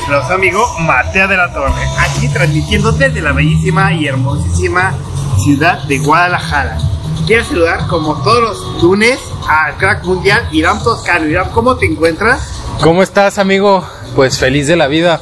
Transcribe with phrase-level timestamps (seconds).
[0.00, 4.94] su amigo Mateo de la Torre, aquí transmitiendo desde la bellísima y hermosísima
[5.42, 6.78] ciudad de Guadalajara.
[7.26, 9.18] Quiero saludar como todos los lunes
[9.48, 11.26] al crack mundial Irán Toscano.
[11.26, 12.60] Irán, ¿cómo te encuentras?
[12.82, 13.84] ¿Cómo estás, amigo?
[14.14, 15.20] Pues feliz de la vida.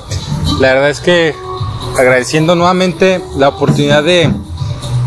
[0.59, 1.35] La verdad es que
[1.99, 4.33] agradeciendo nuevamente la oportunidad de,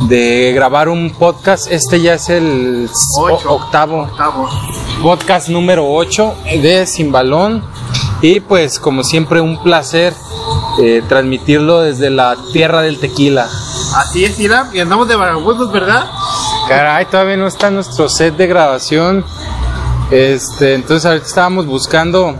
[0.07, 1.69] de grabar un podcast.
[1.71, 2.89] Este ya es el
[3.19, 3.51] Ocho.
[3.55, 4.49] octavo Octavo.
[5.01, 7.63] podcast número 8 de Sin Balón.
[8.27, 10.11] Y pues como siempre un placer
[10.81, 13.47] eh, transmitirlo desde la tierra del tequila.
[13.95, 16.09] Así es, Irán, y andamos de vagabundos, ¿verdad?
[16.67, 19.23] Caray, todavía no está nuestro set de grabación.
[20.09, 22.35] Este, entonces ahorita estábamos buscando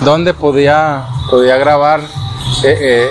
[0.00, 2.00] dónde podía, podía grabar,
[2.64, 3.08] eh, eh,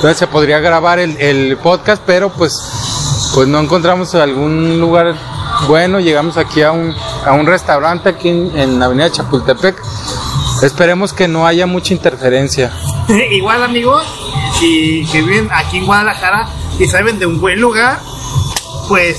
[0.00, 2.56] dónde se podría grabar el, el podcast, pero pues,
[3.34, 5.16] pues no encontramos algún lugar
[5.66, 5.98] bueno.
[5.98, 6.94] Llegamos aquí a un,
[7.26, 9.82] a un restaurante aquí en, en la avenida Chapultepec.
[10.62, 12.72] Esperemos que no haya mucha interferencia.
[13.30, 14.04] Igual, amigos,
[14.58, 18.00] si que viven aquí en Guadalajara y saben de un buen lugar,
[18.88, 19.18] pues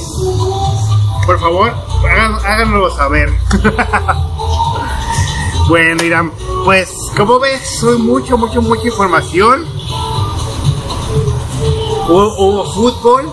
[1.26, 1.74] por favor,
[2.46, 3.30] háganlo saber.
[5.70, 6.34] bueno, Irán,
[6.66, 9.66] pues como ves, soy mucho, mucho, mucha información.
[12.08, 13.32] Hubo, hubo fútbol.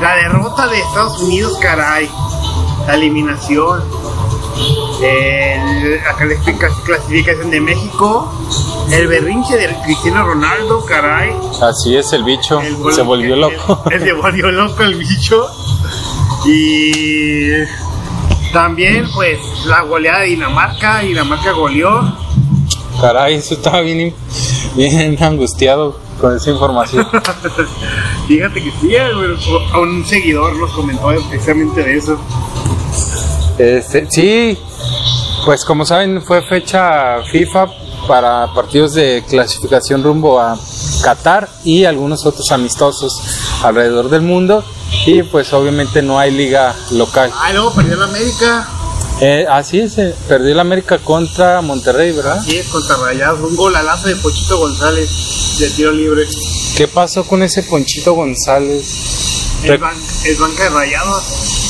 [0.00, 2.10] La derrota de Estados Unidos, caray.
[2.86, 3.84] La eliminación.
[5.02, 8.32] El- la clasifica- clasificación de México.
[8.90, 11.32] El berrinche de Cristiano Ronaldo, caray.
[11.60, 13.82] Así es el bicho, El gol- se volvió loco.
[13.90, 15.46] el- se volvió loco el bicho.
[16.46, 17.52] Y
[18.52, 21.00] también, pues, la goleada de Dinamarca.
[21.00, 22.16] Dinamarca goleó.
[23.00, 24.14] Caray, eso estaba bien,
[24.76, 27.06] bien angustiado con esa información.
[28.28, 29.36] Fíjate que sí, güey,
[29.72, 32.18] a un seguidor nos comentó precisamente de eso.
[33.58, 34.58] Este, sí,
[35.44, 37.66] pues como saben fue fecha FIFA
[38.06, 40.58] para partidos de clasificación rumbo a
[41.02, 43.20] Qatar y algunos otros amistosos
[43.62, 44.64] alrededor del mundo
[45.06, 47.30] y pues obviamente no hay liga local.
[47.34, 48.68] Ah, luego perdió la América.
[49.20, 52.42] Eh, así es, eh, perdió el América contra Monterrey, ¿verdad?
[52.44, 53.40] Sí, es contra Rayados.
[53.40, 56.26] Un golalazo de Pochito González de tiro libre.
[56.76, 58.82] ¿Qué pasó con ese Ponchito González?
[59.62, 61.22] Es, Re- ban- es banca de Rayados.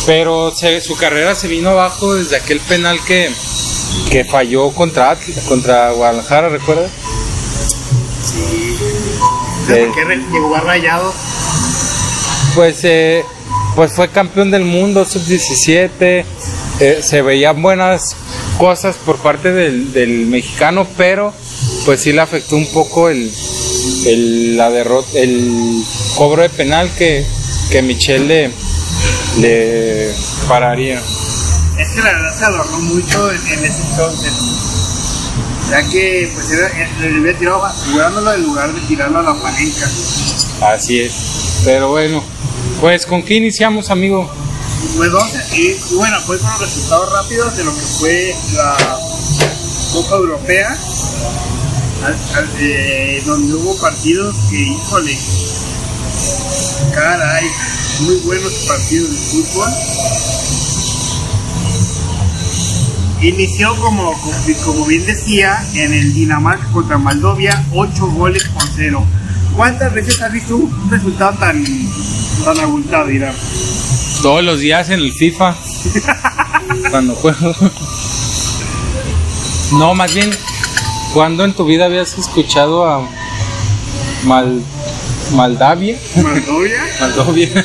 [0.07, 3.31] Pero se- su carrera se vino abajo desde aquel penal que,
[4.11, 6.91] que falló contra, Atl- contra Guadalajara, ¿recuerdas?
[8.25, 8.77] Sí.
[9.67, 9.73] Sí.
[9.87, 11.15] ¿Por qué re- llegó a Rayados?
[12.55, 13.25] Pues, eh,
[13.75, 16.25] pues fue campeón del mundo sub-17.
[16.81, 18.17] eh, se veían buenas
[18.59, 21.33] cosas por parte del, del mexicano, pero
[21.85, 23.33] pues sí le afectó un poco el,
[24.07, 25.83] el, la derrota, el
[26.17, 27.25] cobro de penal que,
[27.71, 28.51] que Michel le,
[29.39, 30.13] le
[30.49, 31.01] pararía.
[31.79, 34.33] Es que la verdad se adornó mucho en, en ese entonces.
[35.71, 36.69] Ya que pues era,
[37.01, 39.89] le había tirado asegurándolo en lugar de tirarlo a la palenca.
[40.75, 41.13] Así es.
[41.65, 42.23] Pero bueno,
[42.81, 44.31] pues con qué iniciamos, amigo.
[44.97, 48.77] Pues vamos a- y, bueno, pues con los resultados rápidos de lo que fue la
[49.93, 50.77] Copa Europea,
[52.05, 55.19] al- al- eh, donde hubo partidos que, híjole,
[56.95, 57.47] caray,
[58.01, 59.71] muy buenos partidos de fútbol.
[63.23, 64.13] Inició como,
[64.65, 69.05] como bien decía en el Dinamarca contra Moldovia, 8 goles por 0.
[69.55, 71.65] ¿Cuántas veces has visto un resultado tan,
[72.45, 73.33] tan abultado, Irán?
[74.23, 75.55] Todos los días en el FIFA.
[76.91, 77.55] cuando juego.
[79.73, 80.31] No, más bien,
[81.15, 83.09] ¿cuándo en tu vida habías escuchado a
[84.25, 84.63] Mal,
[85.33, 85.97] Maldavia?
[86.17, 86.85] ¿Moldovia?
[87.01, 87.65] Maldovia.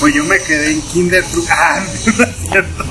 [0.00, 1.24] Pues yo me quedé en Kinder.
[1.50, 1.80] Ah,
[2.18, 2.84] no es cierto.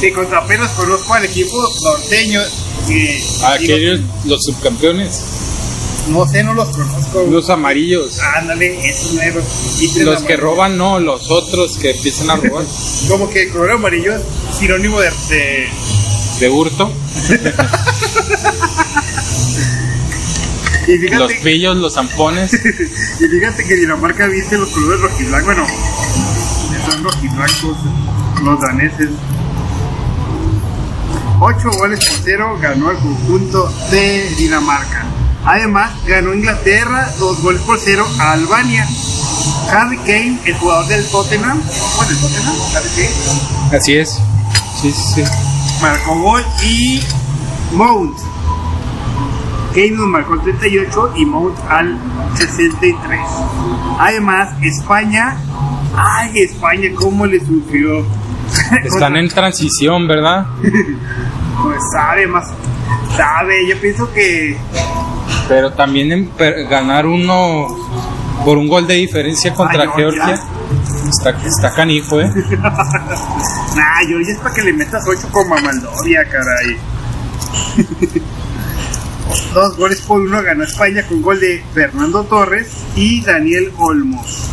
[0.00, 2.42] Que contra apenas conozco al equipo norteño.
[2.86, 5.22] Que, Aquellos, los subcampeones.
[6.08, 7.22] no sé, no los conozco.
[7.30, 8.18] Los amarillos.
[8.36, 9.44] Ándale, esos negros.
[9.80, 12.66] Y Los que roban, no, los otros que empiezan a robar.
[13.08, 14.22] Como que el color amarillo es
[14.58, 15.10] sinónimo de.
[15.30, 15.68] de-
[16.40, 16.92] De hurto.
[20.86, 22.52] y fíjate, Los pillos, los zampones.
[23.20, 25.46] y fíjate que Dinamarca viste los colores rojiblancos.
[25.54, 25.66] Bueno,
[26.90, 27.76] son rojiblancos
[28.42, 29.10] los daneses.
[31.40, 35.04] 8 goles por 0 ganó el conjunto de Dinamarca.
[35.44, 38.86] Además, ganó Inglaterra 2 goles por 0 a Albania.
[39.70, 41.60] Harry Kane, el jugador del Tottenham,
[41.96, 44.20] bueno, el Tottenham, Harry Kane, Así es.
[44.80, 45.24] Sí, sí, sí.
[45.82, 47.00] marcó gol y
[47.72, 48.18] Mount.
[49.70, 51.98] Kane nos marcó el 38 y Mount al
[52.36, 53.20] 63.
[53.98, 55.36] Además, España,
[55.96, 58.04] ay, España, cómo le sufrió.
[58.84, 60.46] Están en transición, ¿verdad?
[61.62, 62.46] Pues sabe más.
[63.16, 64.56] Sabe, yo pienso que.
[65.48, 67.66] Pero también en per- ganar uno
[68.44, 70.38] por un gol de diferencia contra Georgia.
[71.08, 72.30] Está, está canijo, ¿eh?
[72.60, 76.76] Nah, Georgia es para que le metas 8 como a Moldovia, caray.
[79.54, 84.50] Dos goles por uno ganó España con gol de Fernando Torres y Daniel Olmos.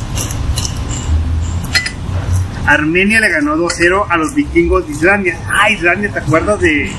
[2.65, 5.37] Armenia le ganó 2-0 a los vikingos de Islandia.
[5.47, 6.91] Ah, Islandia, ¿te acuerdas de,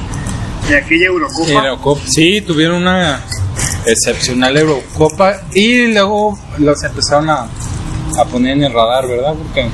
[0.68, 1.50] de aquella Eurocopa?
[1.50, 2.00] Eurocopa.
[2.06, 3.20] Sí, tuvieron una
[3.86, 7.48] excepcional Eurocopa y luego los empezaron a,
[8.18, 9.34] a poner en el radar, ¿verdad?
[9.34, 9.68] Porque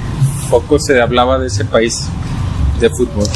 [0.48, 2.06] poco se hablaba de ese país
[2.78, 3.26] de fútbol.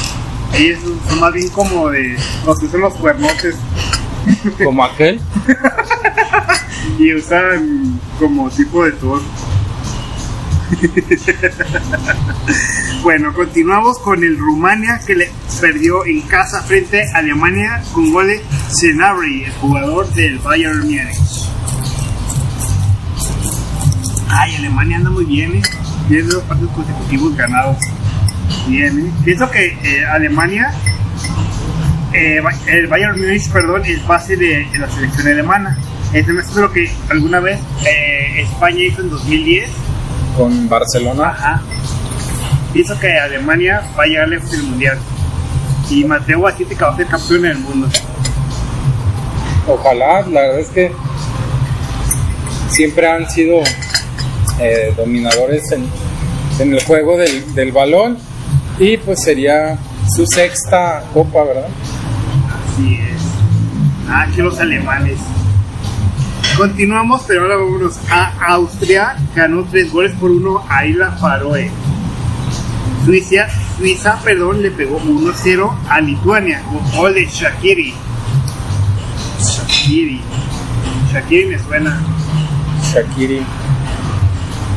[0.55, 2.17] Ellos son más bien como de
[2.47, 3.56] los que usan los cuernotes
[4.62, 5.21] Como aquel.
[6.99, 9.21] y usan como tipo de tour.
[13.02, 15.31] bueno, continuamos con el Rumania que le
[15.61, 21.50] perdió en casa frente a Alemania con gol de Cenabri, el jugador del Bayern Múnich.
[24.28, 25.62] Ay, Alemania anda muy bien, ¿eh?
[26.08, 27.76] Tiene dos partidos consecutivos ganados.
[28.67, 29.12] Bien, ¿eh?
[29.25, 30.72] Pienso que eh, Alemania,
[32.12, 35.78] eh, el Bayern Múnich, perdón, es base de, la selección alemana.
[36.12, 39.83] Eso es lo que alguna vez eh, España hizo en 2010.
[40.36, 41.28] Con Barcelona.
[41.28, 41.62] Ajá.
[42.72, 44.98] Pienso que Alemania va a llegar lejos en el mundial.
[45.90, 47.88] Y Mateo que va a ser campeón del mundo.
[49.69, 50.92] Ojalá, la verdad es que
[52.69, 53.60] siempre han sido
[54.58, 55.86] eh, dominadores en,
[56.58, 58.19] en el juego del, del balón
[58.78, 59.78] y pues sería
[60.14, 61.69] su sexta copa, ¿verdad?
[62.48, 63.22] Así es.
[64.08, 65.19] Ah, que los alemanes.
[66.56, 69.17] Continuamos, pero ahora vámonos a Austria.
[69.35, 71.69] Ganó tres goles por uno a Isla Faroe.
[73.05, 77.93] Suiza, Suiza perdón, le pegó 1-0 a Lituania con gol de Shakiri.
[79.41, 80.21] Shakiri.
[81.12, 82.01] Shakiri me suena.
[82.93, 83.43] Shakiri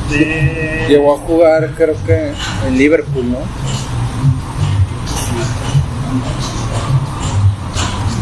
[0.10, 0.86] De...
[0.90, 2.34] llegó a jugar creo que
[2.68, 3.40] en Liverpool, ¿no?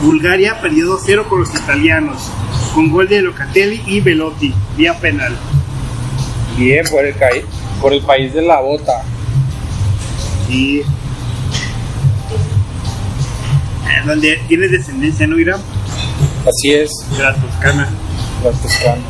[0.02, 2.30] Bulgaria perdió 2-0 con los italianos,
[2.76, 5.34] con gol de Locatelli y Velotti, vía penal.
[6.58, 7.16] Bien, por el,
[7.82, 9.02] por el país de la bota.
[10.50, 10.80] Y.
[10.80, 10.84] eh,
[14.06, 15.62] donde tiene descendencia, ¿no, Irán?
[16.46, 17.90] Así es, De la Toscana.
[18.44, 19.02] la Toscana.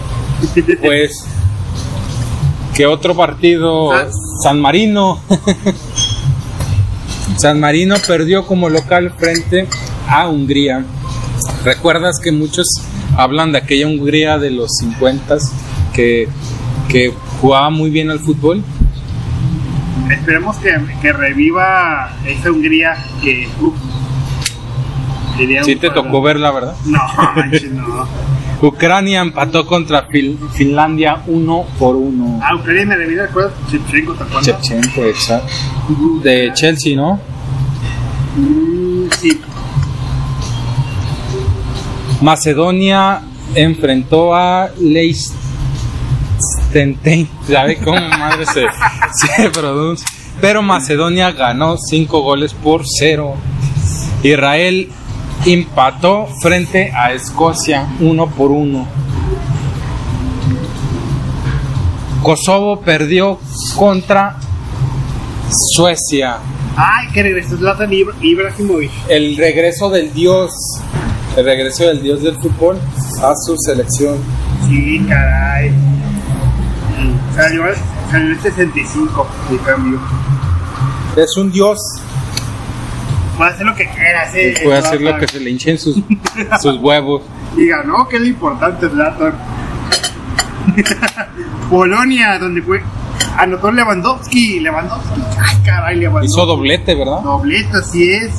[0.82, 1.26] Pues,
[2.76, 3.92] ¿qué otro partido?
[3.92, 4.08] Ah.
[4.44, 5.20] San Marino.
[7.38, 9.68] San Marino perdió como local frente
[10.08, 10.86] a Hungría.
[11.64, 12.68] ¿Recuerdas que muchos
[13.18, 15.38] hablan de aquella Hungría de los 50
[15.94, 16.28] que,
[16.90, 18.64] que jugaba muy bien al fútbol?
[20.10, 23.48] Esperemos que, que reviva esa Hungría que.
[25.38, 26.76] sería Sí te tocó verla, ¿verdad?
[26.86, 27.00] No,
[27.36, 28.08] manches, no.
[28.62, 32.40] Ucrania empató contra Fil- Finlandia uno por uno.
[32.42, 33.54] Ah, Ucrania me revisa, ¿recuerdas?
[33.70, 34.72] Shevchenko, ¿te acuerdas?
[34.98, 35.48] Exacto.
[36.24, 37.20] De Chelsea, ¿no?
[38.38, 39.42] Mm, sí.
[42.26, 43.22] Macedonia
[43.54, 47.30] enfrentó a Liechtenstein.
[47.48, 48.66] ¿Sabe cómo madre se,
[49.44, 50.08] se pronuncia?
[50.42, 53.36] Pero Macedonia ganó 5 goles por 0.
[54.24, 54.90] Israel
[55.46, 58.88] empató frente a Escocia 1 por 1.
[62.24, 63.40] Kosovo perdió
[63.76, 64.38] contra
[65.52, 66.38] Suecia.
[66.76, 68.90] Ay, que regresó Zlatan Ibra- Ibrahimovic.
[69.08, 70.52] El regreso del dios,
[71.36, 72.78] el regreso del dios del fútbol
[73.22, 74.18] a su selección.
[74.68, 75.72] Sí, caray.
[77.36, 77.64] Salió,
[78.10, 80.00] salió el 65 de cambio.
[81.16, 81.80] Es un dios
[83.38, 84.54] Puede hacer lo que quiera hacer.
[84.54, 85.96] que puede hacer lo que se le hinchen sus,
[86.62, 87.22] sus huevos.
[87.56, 89.34] Diga, no, que es lo importante, Zlatan.
[91.70, 92.82] Polonia, donde fue.
[93.38, 94.62] Anotó Lewandowski.
[94.62, 95.22] Lewandowski.
[95.38, 96.34] Ay, caray, Lewandowski.
[96.34, 97.20] Hizo doblete, ¿verdad?
[97.22, 98.32] Doblete, así es.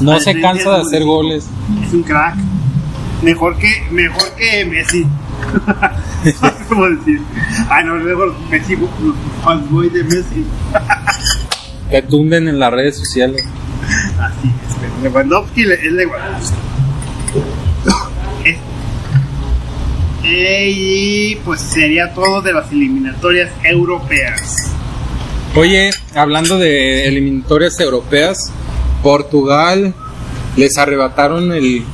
[0.00, 1.46] No se frente cansa de hacer goles.
[1.86, 2.36] Es un crack.
[3.22, 5.06] Mejor que, mejor que Messi.
[6.68, 7.20] ¿Cómo decir?
[7.68, 8.90] Ay, no, luego Messi, los
[9.44, 10.44] fanboys de Messi.
[11.90, 13.44] Que tunden en las redes sociales.
[14.18, 16.54] Así es, pero Lewandowski le- es Lewandowski.
[20.24, 24.70] Eh, Y pues sería todo de las eliminatorias europeas.
[25.56, 28.52] Oye, hablando de eliminatorias europeas,
[29.02, 29.94] Portugal
[30.56, 31.84] les arrebataron el,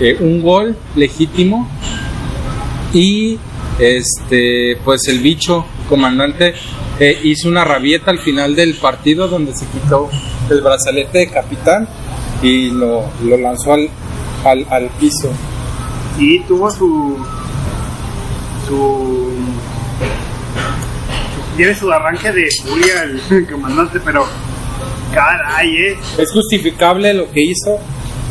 [0.00, 1.68] eh, un gol legítimo
[2.92, 3.38] y
[3.78, 6.54] este pues el bicho comandante
[7.00, 10.10] eh, hizo una rabieta al final del partido donde se quitó
[10.50, 11.88] el brazalete de capitán
[12.42, 13.88] y lo, lo lanzó al,
[14.44, 15.30] al, al piso.
[16.18, 17.16] Y tuvo su.
[18.68, 19.32] su.
[21.56, 24.26] tiene su arranque de furia el comandante, pero.
[25.12, 25.96] Caray, eh.
[26.18, 27.78] ¿Es justificable lo que hizo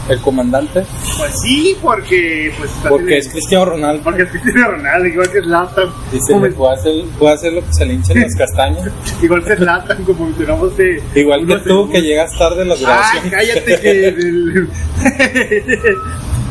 [0.10, 0.84] el comandante?
[1.18, 2.52] Pues sí, porque.
[2.58, 4.04] Pues, Porque es Cristiano Ronaldo.
[4.04, 5.90] Porque es Cristiano Ronaldo, igual que Zlatan.
[6.12, 8.90] Dice, le puede hacer, puede hacer lo que se le hinchen las castañas.
[9.22, 11.02] Igual que Zlatan, como mencionamos de.
[11.16, 11.92] Igual que tú, segundos.
[11.92, 13.30] que llegas tarde a la Ah, grabación.
[13.30, 13.94] cállate que.
[14.12, 14.70] del-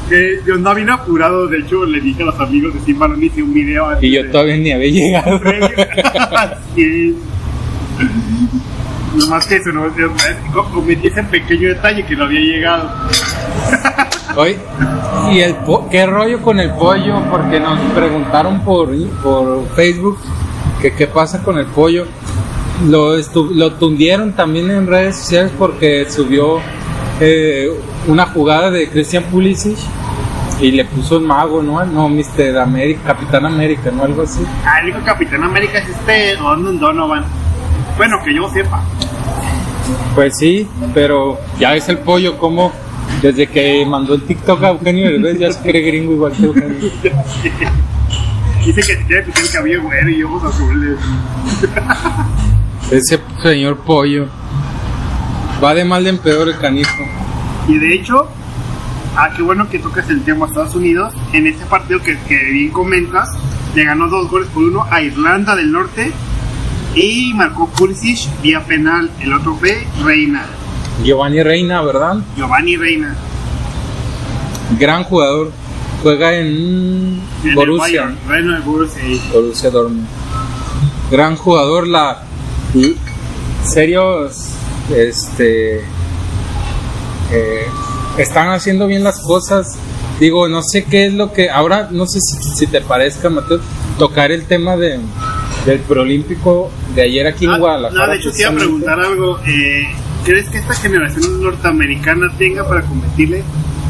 [0.09, 3.17] que yo no vino apurado, de hecho le dije a los amigos de Simba, no
[3.23, 5.41] hice un video antes Y yo de- todavía ni había llegado.
[6.75, 7.17] sí.
[9.21, 9.85] Nomás que eso, no,
[10.73, 12.91] cometí ese pequeño detalle que no había llegado.
[14.37, 14.57] Oye,
[15.33, 17.21] ¿y el po- qué rollo con el pollo?
[17.31, 18.89] Porque nos preguntaron por,
[19.23, 20.19] por Facebook
[20.81, 22.07] que qué pasa con el pollo.
[22.89, 23.17] Lo,
[23.55, 26.61] lo tundieron también en redes sociales porque subió
[27.21, 27.69] eh,
[28.07, 29.77] una jugada de Christian Pulisic
[30.63, 31.85] y le puso el mago, ¿no?
[31.85, 32.57] No, Mr.
[32.59, 34.05] América, Capitán América, ¿no?
[34.05, 34.41] Algo así.
[34.65, 37.25] Ah, el único Capitán América es este London Donovan.
[38.01, 38.83] Bueno, que yo sepa.
[40.15, 42.73] Pues sí, pero ya ves el pollo como
[43.21, 46.79] desde que mandó el TikTok a Eugenio Derbez ya se cree gringo igual que Eugenio.
[48.65, 50.99] Dice que quiere pintar el cabello güero y ojos azules.
[52.91, 54.29] Ese señor pollo.
[55.63, 57.05] Va de mal en peor el canijo.
[57.69, 58.31] Y de hecho,
[59.15, 61.13] ah, qué bueno que tocas el tema Estados Unidos.
[61.35, 63.29] En este partido que, que bien comentas,
[63.75, 66.15] le ganó dos goles por uno a Irlanda del Norte
[66.95, 69.11] y marcó Pulisic vía penal.
[69.21, 70.47] El otro fue Reina,
[71.03, 72.19] Giovanni Reina, ¿verdad?
[72.37, 73.17] Giovanni Reina.
[74.79, 75.53] Gran jugador.
[76.03, 78.15] Juega en en el Borussia.
[78.29, 79.03] Reina del Borussia.
[79.33, 80.07] Borussia Dortmund.
[81.11, 81.87] Gran jugador.
[81.87, 82.23] La
[83.65, 84.51] serios,
[84.95, 85.81] este,
[87.33, 87.67] eh,
[88.19, 89.77] están haciendo bien las cosas.
[90.19, 93.61] Digo, no sé qué es lo que ahora, no sé si, si te parezca, Mateo,
[93.99, 95.01] tocar el tema de
[95.67, 98.07] del preolímpico de ayer aquí en Ah, Guadalajara.
[98.07, 99.39] no, de hecho te iba a preguntar algo.
[99.47, 99.87] Eh,
[100.25, 103.43] ¿Crees que esta generación norteamericana tenga para competirle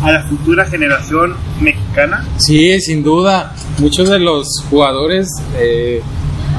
[0.03, 2.25] a la futura generación mexicana?
[2.39, 3.55] Sí, sin duda.
[3.79, 6.01] Muchos de los jugadores eh,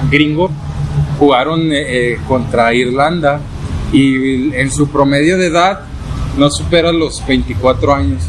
[0.10, 0.51] gringos
[1.20, 3.39] jugaron eh, eh, contra Irlanda
[3.94, 5.82] y en su promedio de edad
[6.38, 8.24] no supera los 24 años.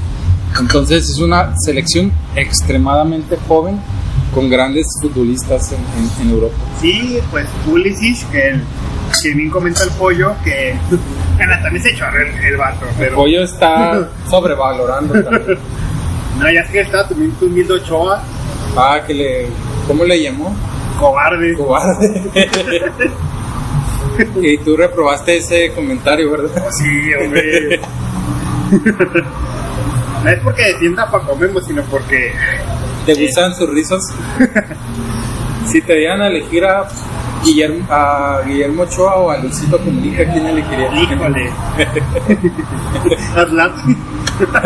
[0.60, 3.80] Entonces es una selección extremadamente joven
[4.34, 6.54] con grandes futbolistas en, en- en Europa.
[6.80, 8.62] Sí, pues Pulisic, que, el-
[9.22, 10.74] que bien comenta el pollo, que
[11.36, 15.58] bueno, también se chorra el, el vato, El pero pollo está sobrevalorando también.
[16.38, 18.22] no, ya es que está también tundiendo Ochoa,
[18.76, 19.46] Ah, que le...
[19.86, 20.54] ¿Cómo le llamó?
[20.98, 21.54] cobarde.
[21.54, 22.30] Cobarde.
[24.42, 26.64] y tú reprobaste ese comentario, ¿verdad?
[26.70, 27.80] Sí, hombre.
[30.24, 32.32] no es porque defienda para comemos, sino porque
[33.06, 34.02] ¿Te gustan sus rizos?
[35.66, 36.88] si te dieran a elegir a
[37.44, 40.94] Guillermo, a Guillermo Ochoa o a Luisito Comunica, ¿quién elegirías?
[40.94, 41.50] Híjole.
[43.36, 43.96] Atlante.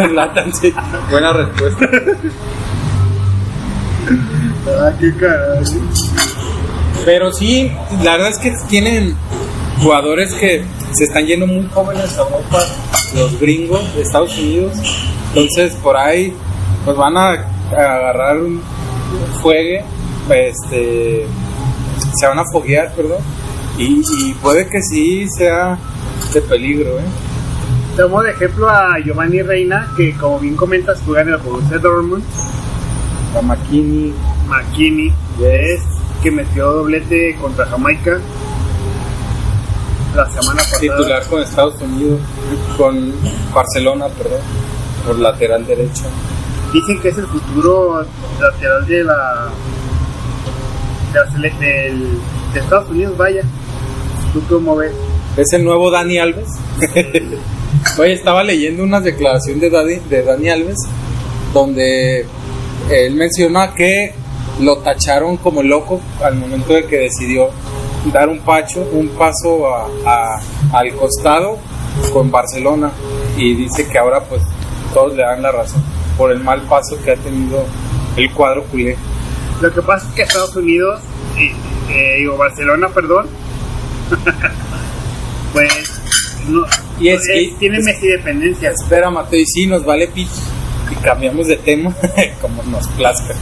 [0.08, 0.74] Zlatan, sí.
[1.10, 1.88] Buena respuesta.
[4.68, 5.64] Ah, qué caray.
[7.04, 9.16] Pero sí, la verdad es que tienen
[9.80, 12.58] jugadores que se están yendo muy jóvenes a Europa,
[13.14, 14.74] los gringos de Estados Unidos.
[15.28, 16.34] Entonces, por ahí,
[16.84, 18.60] pues van a agarrar un
[19.42, 19.84] fuegue,
[20.30, 21.26] este,
[22.14, 23.18] se van a foguear, perdón.
[23.78, 25.78] Y, y puede que sí sea
[26.32, 27.04] de peligro, ¿eh?
[27.96, 32.22] Tomo de ejemplo a Giovanni Reina, que como bien comentas, juega en el Borussia Dortmund.
[33.36, 34.14] A McKinney,
[34.48, 35.80] McKinney, es
[36.22, 38.18] que metió doblete contra Jamaica
[40.14, 40.80] la semana pasada.
[40.80, 42.20] titular con Estados Unidos,
[42.76, 43.12] con
[43.54, 44.40] Barcelona, perdón,
[45.06, 46.04] por lateral derecho.
[46.72, 48.04] Dicen que es el futuro
[48.40, 49.48] lateral de la,
[51.12, 52.18] de, del-
[52.52, 53.42] de Estados Unidos, vaya.
[54.32, 54.92] ¿Tú cómo ves?
[55.36, 56.48] ¿Es el nuevo Dani Alves?
[57.98, 60.76] Oye, estaba leyendo una declaración de Dani, de Dani Alves
[61.54, 62.26] donde
[62.90, 64.12] él menciona que
[64.60, 67.48] lo tacharon como loco al momento de que decidió
[68.12, 70.40] dar un pacho, un paso a- a-
[70.72, 71.58] al costado
[72.12, 72.90] con Barcelona
[73.38, 74.42] y dice que ahora pues
[74.92, 75.82] todos le dan la razón
[76.16, 77.64] por el mal paso que ha tenido
[78.16, 78.96] el cuadro culé.
[79.60, 81.00] Lo que pasa es que Estados Unidos,
[81.38, 81.52] eh,
[81.90, 83.26] eh, digo Barcelona, perdón,
[85.52, 86.00] pues
[86.48, 86.64] no,
[87.00, 88.70] Y es que- eh, tiene es- Messi dependencia.
[88.70, 90.30] Espera, Mateo, y sí, nos vale pito
[90.90, 91.94] y cambiamos de tema
[92.40, 93.34] como nos plazca.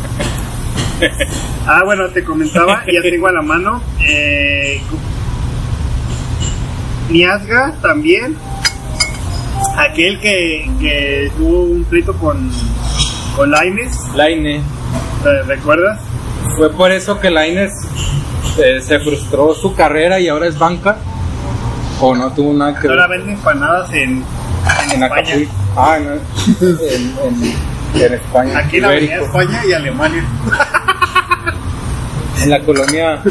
[1.66, 3.82] Ah, bueno, te comentaba, ya tengo a la mano.
[4.06, 4.80] Eh,
[7.10, 8.36] Miazga también.
[9.76, 12.50] Aquel que, que tuvo un pleito con,
[13.36, 14.62] con Laines, Laine.
[15.22, 16.00] ¿te recuerdas?
[16.56, 17.72] Fue por eso que Laines
[18.58, 20.96] eh, se frustró su carrera y ahora es banca.
[22.00, 22.98] O no tuvo nada que ver.
[22.98, 24.22] Ahora venden empanadas en,
[24.92, 25.48] en, En España.
[25.76, 26.12] Ah, no.
[26.60, 27.14] en,
[27.94, 28.58] en, España.
[28.58, 29.14] Aquí en la Avenida.
[29.16, 30.24] España y Alemania.
[32.42, 33.22] En la colonia,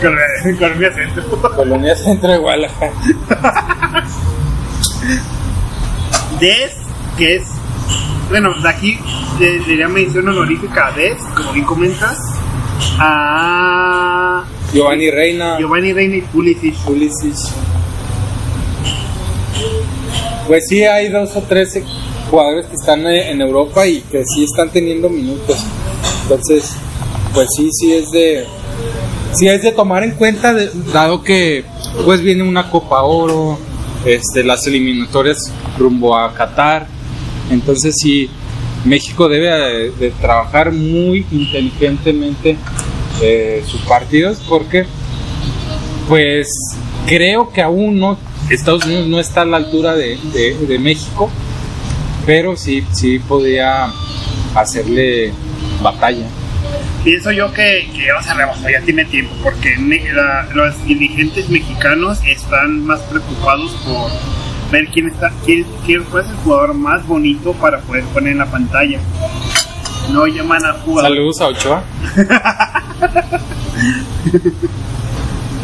[0.00, 0.24] Colonia
[0.58, 1.40] Colonia Centro.
[1.54, 2.92] colonia centro de Guadalajara.
[6.40, 6.72] Des,
[7.16, 7.42] que es,
[8.28, 8.98] bueno, de aquí
[9.40, 12.18] le diría mención honorífica a Des, como bien comentas,
[12.98, 15.58] a Giovanni Reina.
[15.58, 16.74] Giovanni Reina y Pulisic.
[16.84, 17.34] Pulisic.
[20.46, 21.80] Pues sí, hay dos o tres
[22.30, 25.58] jugadores que están eh, en Europa y que sí están teniendo minutos.
[26.22, 26.72] Entonces,
[27.34, 28.46] pues sí, sí es de,
[29.32, 31.64] sí es de tomar en cuenta, de- dado que
[32.04, 33.58] pues viene una Copa Oro,
[34.04, 36.86] este, las eliminatorias rumbo a Qatar.
[37.50, 38.28] Entonces sí,
[38.84, 42.56] México debe de, de trabajar muy inteligentemente
[43.22, 44.86] eh, sus partidos porque
[46.08, 46.48] pues
[47.06, 48.18] creo que aún no
[48.50, 50.18] Estados Unidos no está a la altura de,
[50.68, 51.30] de- México
[52.26, 53.90] pero sí sí podía
[54.54, 55.32] hacerle
[55.82, 56.26] batalla
[57.02, 60.02] Pienso yo que, que ya se rebasó, ya tiene tiempo, porque me-
[60.54, 64.10] los dirigentes mexicanos están más preocupados por
[64.70, 68.46] ver quién está, quién, quién fue el jugador más bonito para poder poner en la
[68.46, 68.98] pantalla.
[70.12, 71.16] No llaman a jugadores.
[71.16, 71.82] saludos a Ochoa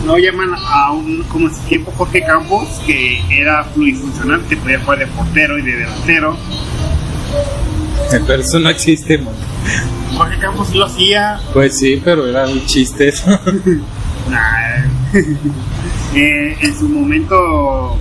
[0.05, 4.81] no llaman a un como en su tiempo Jorge Campos que era fluifuncional que podía
[4.81, 6.37] jugar de portero y de delantero
[8.27, 9.33] pero eso no existe man.
[10.17, 13.31] Jorge Campos lo hacía pues sí pero era un chiste eso
[14.29, 14.85] Nah.
[16.15, 17.97] Eh, en su momento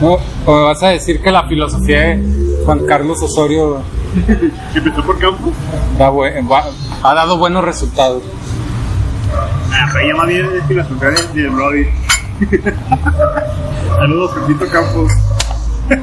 [0.00, 0.18] o
[0.56, 3.82] me vas a decir que la filosofía de Juan Carlos Osorio
[4.74, 5.18] empezó por
[6.10, 6.64] buen- va-
[7.02, 8.22] ha dado buenos resultados.
[9.72, 11.86] Ah, pero ya más bien es filosofía de, de Brody.
[13.96, 15.12] Saludos Jorgito Campos.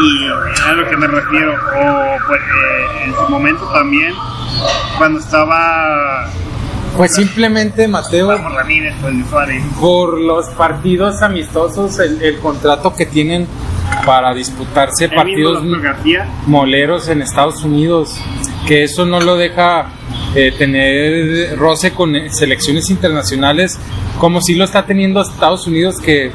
[0.00, 0.28] Y
[0.64, 4.14] a lo que me refiero o pues eh, en su momento también
[4.96, 6.28] cuando estaba
[6.96, 8.94] pues simplemente Mateo Ramírez
[9.28, 13.46] Suárez por los partidos amistosos, el, el contrato que tienen
[14.04, 15.62] para disputarse partidos
[16.46, 18.16] moleros en Estados Unidos,
[18.66, 19.90] que eso no lo deja
[20.34, 23.78] eh, tener roce con eh, selecciones internacionales,
[24.18, 26.32] como si lo está teniendo Estados Unidos, que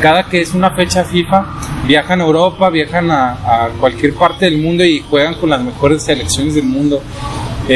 [0.00, 1.46] cada que es una fecha FIFA
[1.86, 6.02] viajan a Europa, viajan a, a cualquier parte del mundo y juegan con las mejores
[6.02, 7.02] selecciones del mundo.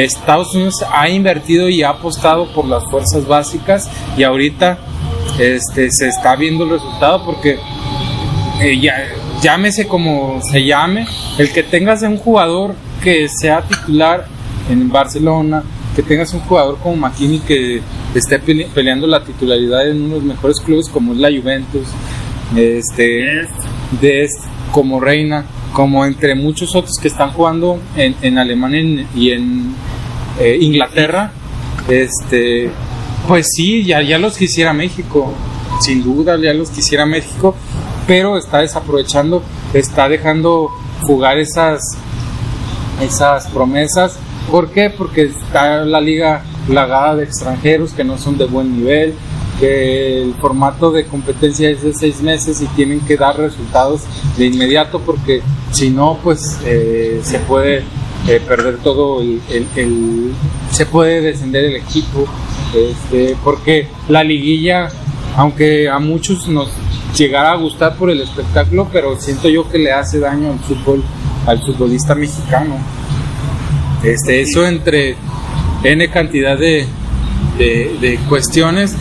[0.03, 4.77] Estados Unidos ha invertido y ha apostado por las fuerzas básicas y ahorita
[5.39, 7.57] este, se está viendo el resultado porque
[8.61, 8.81] eh,
[9.41, 14.25] llámese como se llame, el que tengas un jugador que sea titular
[14.69, 15.63] en Barcelona,
[15.95, 17.81] que tengas un jugador como Makini que
[18.13, 21.87] esté pele- peleando la titularidad en uno de los mejores clubes como es la Juventus,
[22.55, 23.49] este, es
[24.01, 24.27] de
[24.71, 29.75] como Reina, como entre muchos otros que están jugando en, en Alemania y en
[30.39, 31.31] eh, Inglaterra,
[31.87, 32.69] este,
[33.27, 35.31] pues sí, ya, ya los quisiera México,
[35.81, 37.55] sin duda ya los quisiera México,
[38.07, 39.43] pero está desaprovechando,
[39.73, 40.69] está dejando
[41.01, 41.81] jugar esas,
[43.01, 44.17] esas promesas.
[44.51, 44.89] ¿Por qué?
[44.89, 49.13] Porque está la liga plagada de extranjeros que no son de buen nivel,
[49.59, 54.01] que el formato de competencia es de seis meses y tienen que dar resultados
[54.37, 57.83] de inmediato porque si no, pues eh, se puede
[58.27, 60.33] eh, perder todo el,
[60.71, 62.25] se puede descender el equipo,
[62.73, 64.89] este, porque la liguilla,
[65.35, 66.69] aunque a muchos nos
[67.15, 71.03] llegara a gustar por el espectáculo, pero siento yo que le hace daño al fútbol,
[71.45, 72.77] al futbolista mexicano.
[74.03, 75.15] Este, eso entre
[75.83, 76.87] N cantidad de,
[77.57, 78.95] de, de cuestiones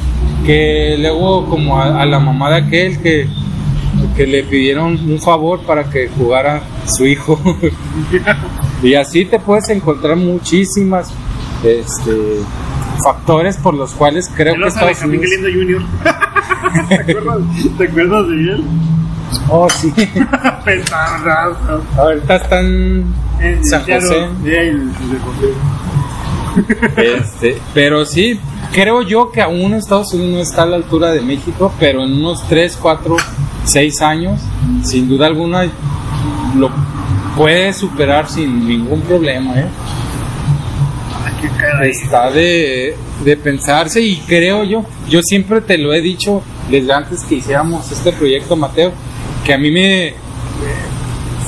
[0.44, 3.26] que luego como a, a la mamá de aquel que,
[4.16, 7.40] que le pidieron un favor para que jugara su hijo
[8.84, 11.10] y así te puedes encontrar muchísimas
[11.64, 12.40] este,
[13.02, 15.82] factores por los cuales creo que Estados Unidos Galindo Jr.
[16.88, 17.38] ¿Te acuerdas,
[17.78, 18.64] ¿Te acuerdas de él?
[19.48, 19.92] oh sí
[21.96, 23.04] ahorita están.
[23.40, 24.28] Sí, en San José.
[26.96, 28.38] Este, pero sí,
[28.72, 32.12] creo yo que aún Estados Unidos no está a la altura de México, pero en
[32.12, 33.16] unos 3, 4,
[33.64, 34.40] 6 años,
[34.82, 35.64] sin duda alguna,
[36.56, 36.70] lo
[37.36, 39.58] puede superar sin ningún problema.
[39.58, 39.66] ¿eh?
[41.82, 47.24] Está de, de pensarse y creo yo, yo siempre te lo he dicho desde antes
[47.24, 48.92] que hiciéramos este proyecto, Mateo,
[49.44, 50.14] que a mí me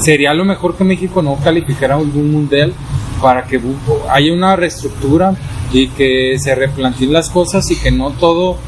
[0.01, 2.73] sería lo mejor que México no calificara un mundial
[3.21, 3.61] para que
[4.11, 5.35] haya una reestructura
[5.73, 8.59] y que se replanteen las cosas y que no todo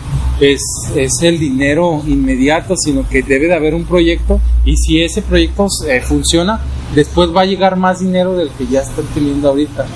[0.40, 0.60] es,
[0.94, 5.66] es el dinero inmediato, sino que debe de haber un proyecto y si ese proyecto
[5.88, 6.60] eh, funciona,
[6.94, 9.86] después va a llegar más dinero del que ya están teniendo ahorita.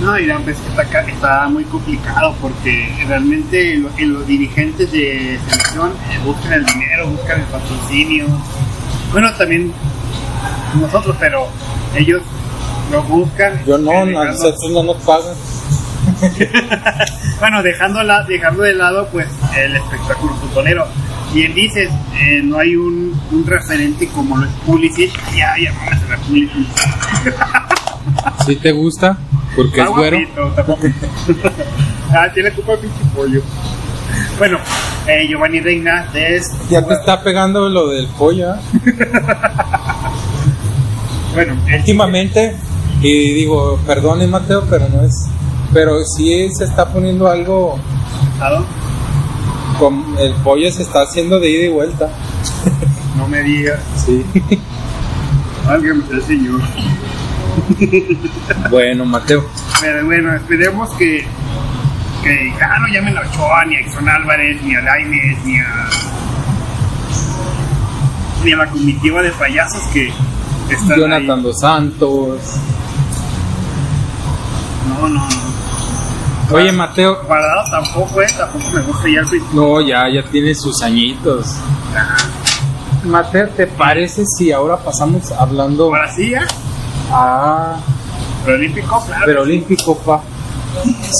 [0.00, 4.92] No, y la es que está, está muy complicado porque realmente lo- que los dirigentes
[4.92, 8.26] de selección eh, buscan el dinero, buscan el patrocinio.
[9.10, 9.72] Bueno, también
[10.80, 11.48] nosotros, pero
[11.96, 12.22] ellos
[12.92, 13.60] lo buscan.
[13.66, 15.34] Yo no, eh, a nosotros no nos pagan.
[17.40, 20.86] bueno, dejando, la, dejando de lado pues el espectáculo futbolero.
[21.32, 25.12] Bien dices, eh, no hay un, un referente como lo es Pulisic.
[25.36, 26.66] Ya, ya a Pulisic.
[28.46, 29.18] Si te gusta,
[29.54, 30.18] porque es güero.
[32.10, 33.42] ah, tiene culpa pinche pollo.
[34.38, 34.58] Bueno,
[35.06, 36.50] eh, Giovanni Reina es.
[36.70, 38.54] Ya te está pegando lo del pollo.
[38.54, 38.58] ¿eh?
[41.34, 42.56] Bueno, últimamente
[43.00, 45.26] y digo perdone Mateo pero no es
[45.72, 47.78] pero sí se está poniendo algo
[49.78, 52.08] con el pollo se está haciendo de ida y vuelta
[53.16, 53.80] no me digas.
[54.04, 54.24] sí
[55.68, 56.60] Válgame el señor.
[58.70, 59.44] bueno Mateo
[59.80, 61.26] Pero bueno, esperemos que.
[62.22, 65.88] Que ya no llamen a Ochoa, ni a Exxon Álvarez, ni a Lainez, ni a.
[68.44, 70.08] Ni a la comitiva de payasos que
[70.70, 70.92] están.
[70.92, 71.00] ahí.
[71.00, 72.40] Jonathan dos Santos
[74.88, 75.47] No, no, no.
[76.52, 80.82] Oye Mateo Guardado tampoco, eh, tampoco me gusta ya el no ya ya tiene sus
[80.82, 81.46] añitos
[83.04, 86.46] Mateo ¿te parece si ahora pasamos hablando Ahora sí, ya.
[87.12, 87.76] a
[88.46, 89.22] Olímpico, claro.
[89.26, 90.20] pero olímpico pa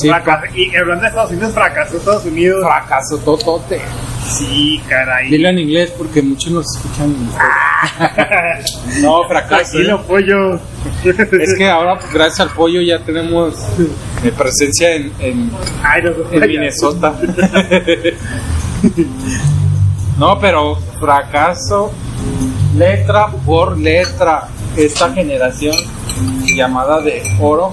[0.01, 0.09] sí.
[0.09, 2.65] Fracaso- Y hablando de Estados Unidos, fracasó Estados Unidos.
[2.65, 3.81] fracaso totote
[4.29, 5.31] Sí, caray.
[5.31, 9.85] dilo en inglés porque muchos nos escuchan en no fracaso ¿eh?
[9.85, 10.61] Tranquilo, pollo.
[11.05, 13.55] Es que ahora, gracias al pollo, ya tenemos
[14.23, 15.51] eh, presencia en, en,
[15.83, 17.15] Ay, no, en Minnesota.
[20.19, 21.93] No, pero fracaso
[22.77, 24.49] letra por letra.
[24.77, 25.75] Esta generación
[26.57, 27.73] llamada de oro.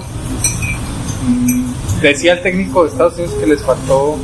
[1.26, 4.16] mm, Decía el técnico de Estados Unidos que les faltó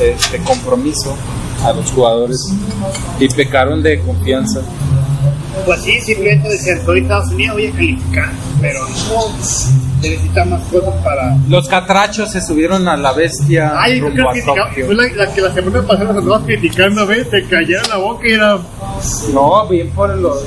[0.00, 1.16] este compromiso
[1.64, 2.52] a los jugadores
[3.18, 4.60] y pecaron de confianza.
[5.64, 8.32] Pues sí, simplemente decían, soy Estados Unidos, voy a calificar.
[8.60, 9.36] Pero no,
[10.00, 11.36] necesita más cosas para.
[11.48, 15.40] Los catrachos se subieron a la bestia Ay, rumbo creo que fue la, la que
[15.40, 17.28] la semana pasada nos andabas criticando, ¿ves?
[17.30, 18.58] Te callaron la boca y era.
[19.32, 20.38] No, bien por los,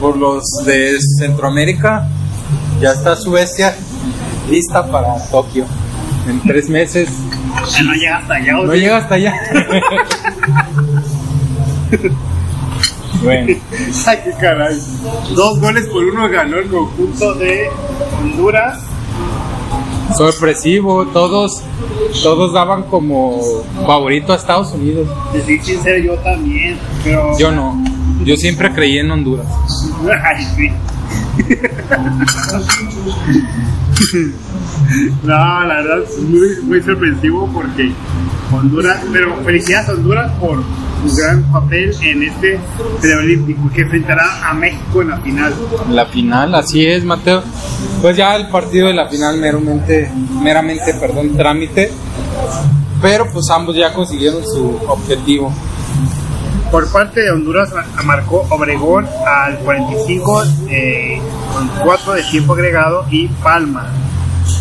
[0.00, 2.08] por los de Centroamérica.
[2.80, 3.74] Ya está su bestia
[4.48, 5.66] lista para Tokio.
[6.28, 7.08] En tres meses.
[7.84, 9.34] No llega hasta allá, o No llega hasta allá.
[13.22, 13.54] bueno,
[14.06, 14.76] Ay, qué caray.
[15.34, 17.68] Dos goles por uno ganó el conjunto de
[18.20, 18.80] Honduras.
[20.16, 21.06] sorpresivo.
[21.06, 21.62] Todos,
[22.22, 23.40] todos daban como
[23.86, 25.08] favorito a Estados Unidos.
[25.32, 26.78] Te soy sincero, yo también.
[27.04, 27.36] Pero.
[27.38, 27.82] Yo no.
[28.24, 29.46] Yo siempre creí en Honduras.
[30.24, 30.70] Ay, sí.
[35.24, 37.92] no, la verdad es muy, muy sorpresivo porque
[38.52, 40.62] Honduras, pero felicidades a Honduras por
[41.06, 42.58] su gran papel en este
[43.00, 45.54] preolímpico que enfrentará a México en la final.
[45.90, 47.42] La final, así es, Mateo.
[48.02, 50.10] Pues ya el partido de la final meramente,
[50.42, 51.90] meramente, perdón, trámite.
[53.00, 55.52] Pero pues ambos ya consiguieron su objetivo.
[56.70, 57.70] Por parte de Honduras
[58.04, 61.20] marcó Obregón al 45 eh,
[61.52, 63.88] con 4 de tiempo agregado y Palma.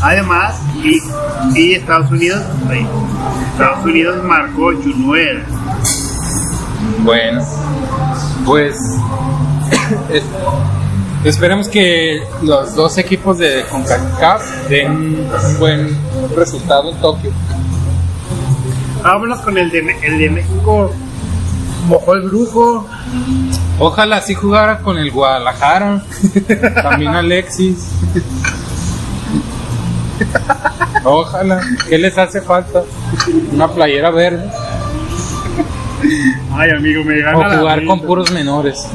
[0.02, 1.00] Además, y,
[1.60, 2.88] y Estados Unidos, ay,
[3.54, 5.44] Estados Unidos marcó Junuel.
[7.00, 7.46] Bueno,
[8.46, 8.76] pues
[10.12, 10.24] es-
[11.24, 15.96] esperemos que los dos equipos de CONCACAF den un buen
[16.36, 17.32] resultado en Tokio.
[19.04, 20.92] Vámonos con el de, el de México.
[21.90, 22.88] Mojó el brujo.
[23.80, 26.04] Ojalá así jugara con el Guadalajara.
[26.84, 27.90] También Alexis.
[31.04, 31.62] Ojalá.
[31.88, 32.84] ¿Qué les hace falta?
[33.52, 34.50] Una playera verde.
[36.54, 38.88] Ay, amigo, me gana O jugar con puros menores.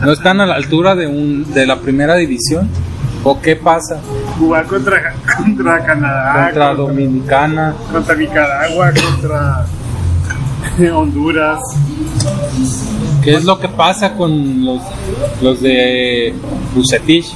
[0.00, 2.68] ¿No están a la altura de, un, de la primera división?
[3.24, 4.00] ¿O qué pasa?
[4.38, 7.74] Jugar contra, contra Canadá, Contra Dominicana.
[7.90, 9.66] contra Nicaragua, contra
[10.78, 11.60] Honduras.
[13.22, 14.80] ¿Qué es lo que pasa con los,
[15.40, 16.34] los de
[16.74, 17.26] Bucetich?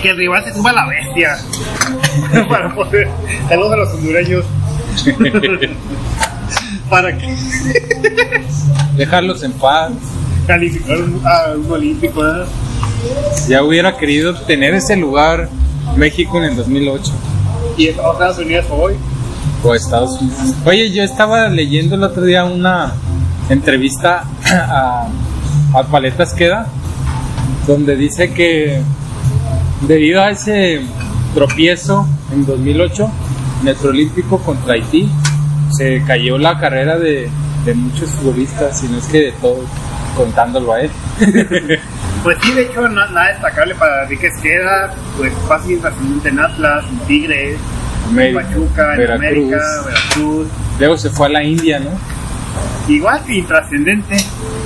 [0.00, 1.36] Que el rival se suba a la bestia.
[2.48, 3.08] Para poder.
[3.48, 4.44] Saludos a los hondureños.
[6.90, 7.36] Para que.
[8.96, 9.92] Dejarlos en paz.
[10.46, 12.20] calificar a un olímpico.
[12.20, 12.46] ¿verdad?
[13.48, 15.48] Ya hubiera querido tener ese lugar
[15.96, 17.12] México en el 2008
[17.76, 18.94] Y Estados Unidos hoy.
[19.62, 20.54] O Estados Unidos.
[20.64, 22.92] Oye, yo estaba leyendo el otro día una
[23.48, 25.08] entrevista a,
[25.74, 26.66] a Paletas Queda,
[27.66, 28.82] donde dice que
[29.86, 30.82] debido a ese
[31.34, 33.10] tropiezo en 2008
[33.62, 35.08] en el Olímpico contra Haití,
[35.70, 37.30] se cayó la carrera de,
[37.74, 39.66] muchos futbolistas, y no es que de todos,
[40.16, 40.90] contándolo a él.
[42.22, 46.98] Pues sí, de hecho, nada destacable para Enrique Esqueda, pues fácil trascendente en Atlas, en
[47.08, 47.58] Tigres,
[48.08, 49.26] América, Pachuca, en Veracruz.
[49.26, 50.48] América, Veracruz.
[50.78, 51.90] Luego se fue a la India, ¿no?
[52.92, 54.16] Igual que intrascendente.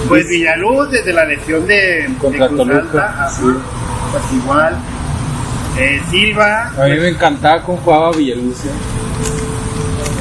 [0.09, 3.43] Pues Villaluz desde la lesión de, Contra de Cruz Alta, sí.
[4.13, 4.77] pues igual.
[5.79, 8.65] Eh, Silva, A mí pues, me encantaba cómo jugaba Villaluz.
[8.65, 8.71] ¿eh?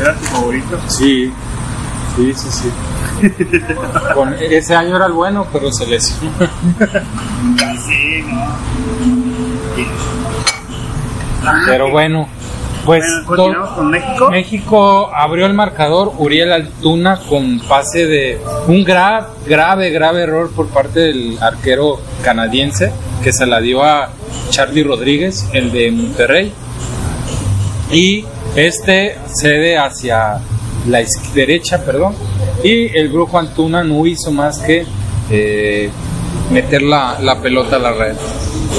[0.02, 0.80] era su favorito.
[0.88, 1.32] Sí,
[2.16, 2.72] sí, sí, sí.
[4.14, 6.32] Con, ese año era el bueno, pero se lesionó.
[7.86, 8.48] Sí, ¿no?
[9.76, 9.88] Sí.
[11.68, 12.28] Pero bueno,
[12.86, 14.30] pues Bueno, con México.
[14.30, 20.68] México abrió el marcador, Uriel Altuna con pase de un gra- grave, grave error por
[20.68, 22.92] parte del arquero canadiense
[23.24, 24.10] que se la dio a
[24.52, 26.52] Charlie Rodríguez, el de Monterrey.
[27.92, 30.40] Y este cede hacia
[30.88, 31.02] la
[31.34, 32.14] derecha, perdón.
[32.64, 34.86] Y el grupo Antuna no hizo más que
[35.32, 35.90] eh,
[36.52, 38.16] meter la, la pelota a la red.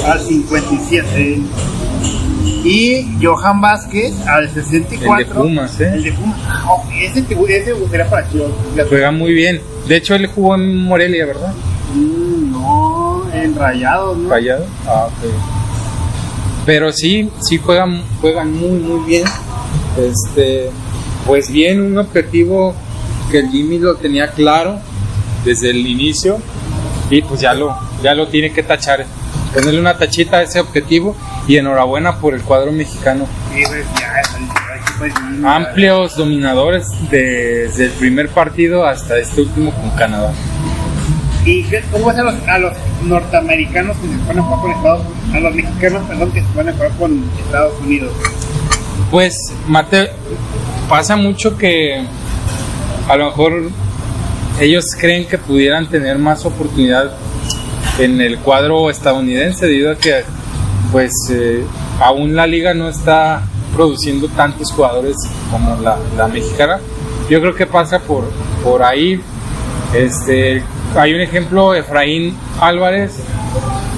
[0.05, 1.39] al 57.
[2.63, 5.19] Y Johan Vázquez al 64.
[5.19, 5.91] El de Pumas, ¿eh?
[5.93, 6.39] El de Pumas.
[6.67, 8.49] Oh, ese, ese gustaría para Chivas.
[8.89, 9.61] Juega muy bien.
[9.87, 11.53] De hecho, él jugó en Morelia, ¿verdad?
[11.93, 14.29] Mm, no, en Rayados, ¿no?
[14.29, 14.65] Rayado.
[14.85, 15.31] Ah, ok.
[16.65, 19.23] Pero sí, sí juegan, juegan muy, muy bien.
[19.97, 20.69] Este,
[21.25, 22.75] pues bien, un objetivo
[23.31, 24.79] que el Jimmy lo tenía claro
[25.45, 26.37] desde el inicio
[27.09, 29.05] y pues ya lo, ya lo tiene que tachar.
[29.57, 31.15] Ponerle una tachita a ese objetivo
[31.47, 33.25] y enhorabuena por el cuadro mexicano.
[33.55, 34.21] Sí, pues ya,
[34.99, 40.31] pues, Amplios dominadores desde el primer partido hasta este último con Canadá.
[41.43, 44.71] ¿Y qué- cómo es a los, a los norteamericanos que se ponen a jugar con
[44.71, 45.35] Estados Unidos?
[45.35, 48.13] A los mexicanos, perdón, que se ponen a jugar con Estados Unidos.
[49.09, 49.35] Pues,
[49.67, 50.11] Mate,
[50.87, 52.05] pasa mucho que
[53.09, 53.71] a lo mejor
[54.59, 57.11] ellos creen que pudieran tener más oportunidad
[57.99, 60.23] en el cuadro estadounidense debido a que
[60.91, 61.63] pues eh,
[61.99, 63.43] aún la liga no está
[63.75, 65.15] produciendo tantos jugadores
[65.51, 66.79] como la, la mexicana.
[67.29, 68.23] Yo creo que pasa por,
[68.63, 69.19] por ahí.
[69.93, 70.63] Este,
[70.95, 73.19] hay un ejemplo, Efraín Álvarez,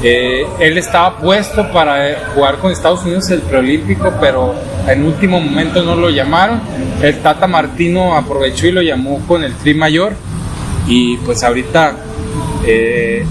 [0.01, 4.55] eh, él estaba puesto para eh, jugar con Estados Unidos el preolímpico, pero
[4.87, 6.61] en último momento no lo llamaron.
[7.01, 10.13] El Tata Martino aprovechó y lo llamó con el tri mayor.
[10.87, 11.97] Y pues ahorita,
[12.65, 13.25] eh,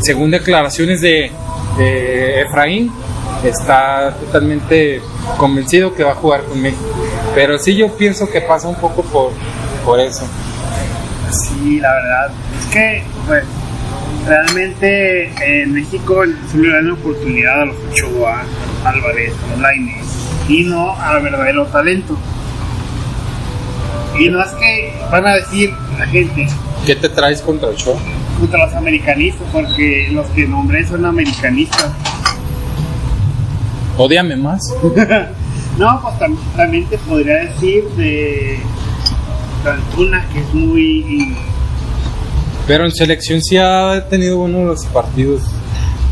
[0.00, 1.30] según declaraciones de,
[1.76, 2.92] de Efraín,
[3.44, 5.00] está totalmente
[5.36, 6.82] convencido que va a jugar con México.
[7.34, 9.32] Pero sí yo pienso que pasa un poco por,
[9.84, 10.26] por eso.
[11.30, 12.32] Sí, la verdad.
[12.58, 13.44] Es que, pues,
[14.26, 15.32] realmente
[15.62, 18.42] en México se le dan oportunidad a los Ochoa,
[18.84, 20.06] Álvarez, Lainez,
[20.48, 22.16] y no al verdadero talento.
[24.18, 26.48] Y no es que van a decir la gente
[26.84, 27.98] ¿Qué te traes contra Ochoa?
[28.40, 31.90] Contra los americanistas, porque los que nombré son americanistas.
[33.96, 34.60] Ódiame más.
[35.78, 38.58] No, pues tam- también te podría decir de
[39.64, 41.34] Antuna, que es muy
[42.66, 45.42] Pero en selección sí ha tenido buenos los partidos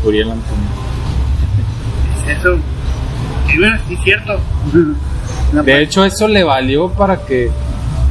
[0.03, 0.69] Uriel Antuna.
[2.39, 2.55] Eso,
[3.53, 4.39] y bueno, sí es cierto.
[5.65, 7.51] De hecho, eso le valió para que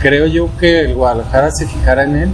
[0.01, 2.31] creo yo que el Guadalajara se fijara en él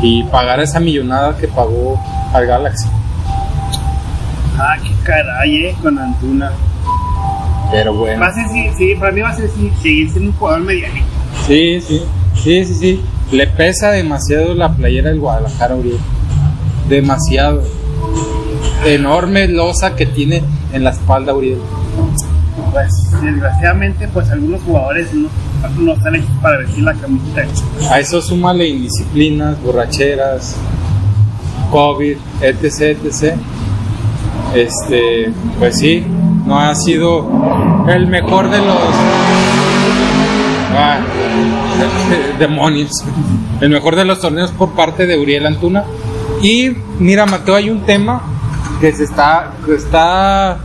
[0.00, 2.00] y pagara esa millonada que pagó
[2.32, 2.88] al Galaxy.
[4.58, 6.52] ah, qué caray, eh, con Antuna.
[7.70, 8.20] Pero bueno.
[8.20, 10.60] Va a ser, sí, sí, para mí va a ser sí, seguir siendo un jugador
[10.62, 11.06] medianito.
[11.46, 12.02] Sí, sí,
[12.34, 13.02] sí, sí, sí.
[13.30, 15.98] Le pesa demasiado la playera del Guadalajara, Uriel.
[16.88, 17.62] Demasiado.
[18.86, 21.58] Enorme losa que tiene en la espalda, Uriel.
[22.72, 25.28] Pues, desgraciadamente, pues algunos jugadores no,
[25.78, 27.46] no están hechos para vestir la camiseta.
[27.90, 30.56] A eso súmale indisciplinas, borracheras,
[31.70, 33.36] COVID, etc, etc.
[34.54, 36.04] Este, pues sí,
[36.46, 37.28] no ha sido
[37.88, 38.76] el mejor de los
[40.76, 40.98] ah,
[43.60, 45.84] el mejor de los torneos por parte de Uriel Antuna.
[46.42, 48.22] Y mira, Mateo, hay un tema
[48.80, 50.58] que se está, que está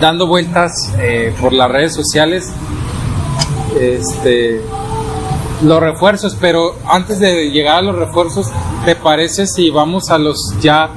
[0.00, 2.52] dando vueltas eh, por las redes sociales.
[3.78, 4.60] Este,
[5.62, 8.48] los refuerzos, pero antes de llegar a los refuerzos,
[8.84, 10.90] ¿te parece si vamos a los ya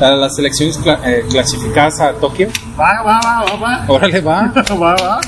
[0.00, 2.48] a las selecciones eh, clasificadas a Tokio?
[2.78, 3.84] Va, va, va, va, va.
[3.88, 4.52] Órale, va.
[4.70, 5.20] va, va.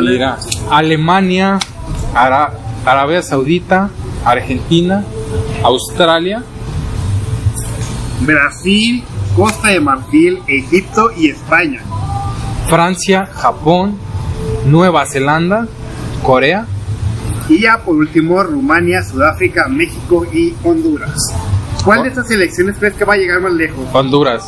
[0.00, 0.38] Mira,
[0.70, 1.58] Alemania,
[2.14, 2.52] Ara-
[2.86, 3.90] Arabia Saudita,
[4.24, 5.04] Argentina,
[5.64, 6.42] Australia,
[8.20, 9.02] Brasil,
[9.36, 11.80] Costa de Marfil, Egipto y España.
[12.70, 13.98] Francia, Japón,
[14.66, 15.66] Nueva Zelanda,
[16.22, 16.66] Corea,
[17.48, 21.16] Y ya por último, Rumania, Sudáfrica, México y Honduras.
[21.84, 23.84] ¿Cuál de estas selecciones crees que va a llegar más lejos?
[23.92, 24.44] Honduras.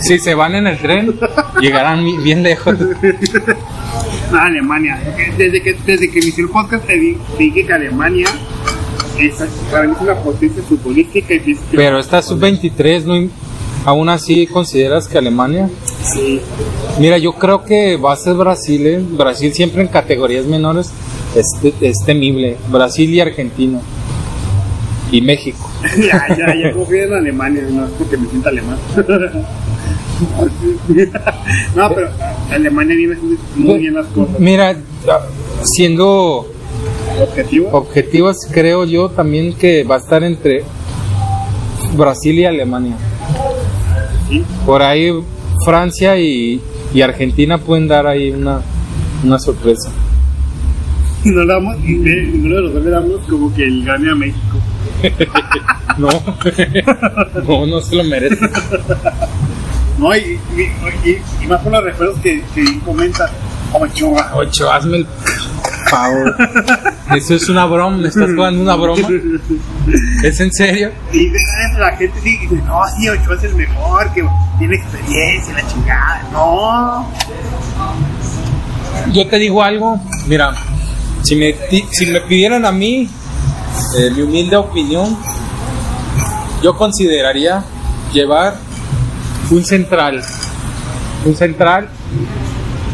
[0.00, 1.18] Si se van en el tren,
[1.60, 2.76] llegarán bien lejos.
[4.34, 4.98] Ah, Alemania.
[5.36, 8.26] Desde que, desde que inició el podcast te, di- te dije que Alemania
[9.18, 9.34] es,
[9.70, 13.28] para mí es una potencia futbolística y Pero esta sub-23, ¿no?
[13.84, 15.68] aún así consideras que Alemania.
[16.14, 16.40] Sí.
[16.98, 18.86] Mira, yo creo que va a ser Brasil.
[18.86, 19.02] ¿eh?
[19.10, 20.90] Brasil siempre en categorías menores
[21.34, 21.46] es,
[21.80, 22.56] es temible.
[22.70, 23.80] Brasil y Argentina.
[25.10, 25.70] Y México.
[25.98, 28.78] ya, ya, ya confío en Alemania, no es porque me sienta alemán.
[31.76, 32.08] no, pero
[32.50, 34.38] Alemania viene haciendo muy bien las cosas.
[34.38, 34.76] Mira,
[35.62, 36.46] siendo
[37.20, 37.68] Objetivo.
[37.72, 40.64] objetivos, creo yo también que va a estar entre
[41.96, 42.96] Brasil y Alemania.
[44.28, 44.42] Sí.
[44.64, 45.12] Por ahí
[45.64, 46.60] Francia y,
[46.94, 48.60] y Argentina pueden dar ahí una,
[49.24, 49.90] una sorpresa.
[51.24, 53.84] Y no le damos, y de- ninguno de los dos le damos como que el
[53.84, 54.58] gane a México.
[55.98, 56.08] No,
[57.46, 58.48] no, no se lo merece.
[59.98, 63.30] No, y, y, y- y más con los recuerdos que, que comenta.
[63.74, 64.30] Ochoa.
[64.34, 65.06] Ocho, hazme el
[65.92, 66.36] favor.
[67.16, 69.08] Eso es una broma, me estás jugando una broma.
[70.22, 70.90] ¿Es en serio?
[71.12, 71.78] Y ¿sabes?
[71.78, 74.26] la gente sí dice, no, sí, Ochoa es el mejor, que
[74.58, 76.28] tiene experiencia, la chingada.
[76.32, 77.08] No.
[79.12, 80.54] Yo te digo algo, mira,
[81.22, 81.54] si me,
[81.90, 83.08] si me pidieran a mí
[83.98, 85.16] eh, mi humilde opinión,
[86.62, 87.64] yo consideraría
[88.12, 88.54] llevar
[89.50, 90.22] un central,
[91.24, 91.88] un central,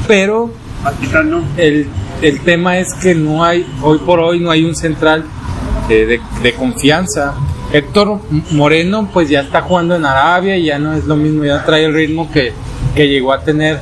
[0.07, 0.51] pero
[1.57, 1.89] el,
[2.23, 5.25] el tema es que no hay, hoy por hoy no hay un central
[5.89, 7.35] eh, de, de confianza.
[7.73, 8.21] Héctor
[8.53, 11.85] Moreno pues ya está jugando en Arabia y ya no es lo mismo, ya trae
[11.85, 12.53] el ritmo que,
[12.95, 13.79] que llegó a tener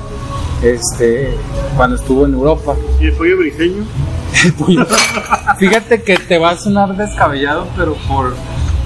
[0.63, 1.35] este
[1.77, 2.75] cuando estuvo en Europa.
[3.01, 3.85] Y el pollo briseño.
[5.59, 8.35] Fíjate que te va a sonar descabellado, pero por,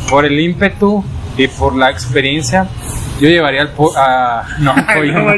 [0.08, 1.04] por el ímpetu
[1.36, 2.68] y por la experiencia,
[3.20, 5.34] yo llevaría al po a, no, pollo, no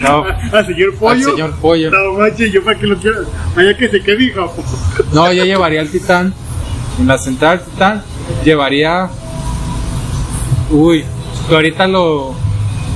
[0.00, 1.10] no, Al señor pollo.
[1.10, 1.90] al señor pollo.
[1.90, 3.18] No manches, yo para que lo quiera.
[3.56, 4.52] Vaya que se quede, hijo.
[5.12, 6.32] No, yo llevaría al Titán.
[7.00, 8.02] En la central Titán
[8.44, 9.08] llevaría.
[10.70, 11.04] Uy,
[11.48, 12.34] tú ahorita lo,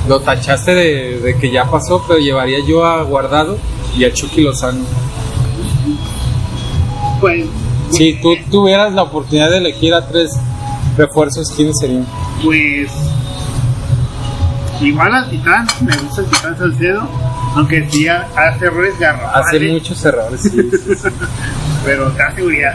[0.08, 3.58] lo tachaste de, de que ya pasó, pero llevaría yo a Guardado
[3.96, 4.84] y a Chucky Lozano.
[7.20, 7.46] Pues.
[7.90, 10.32] Si tú tuvieras la oportunidad de elegir a tres
[10.96, 12.06] refuerzos, ¿quiénes serían?
[12.42, 12.90] Pues.
[14.82, 17.08] Igual al Titán, me gusta el Titán Salcedo.
[17.54, 20.40] Aunque sí ha- hace errores de Hace muchos errores.
[20.42, 20.56] Sí,
[21.84, 22.74] pero te da seguridad.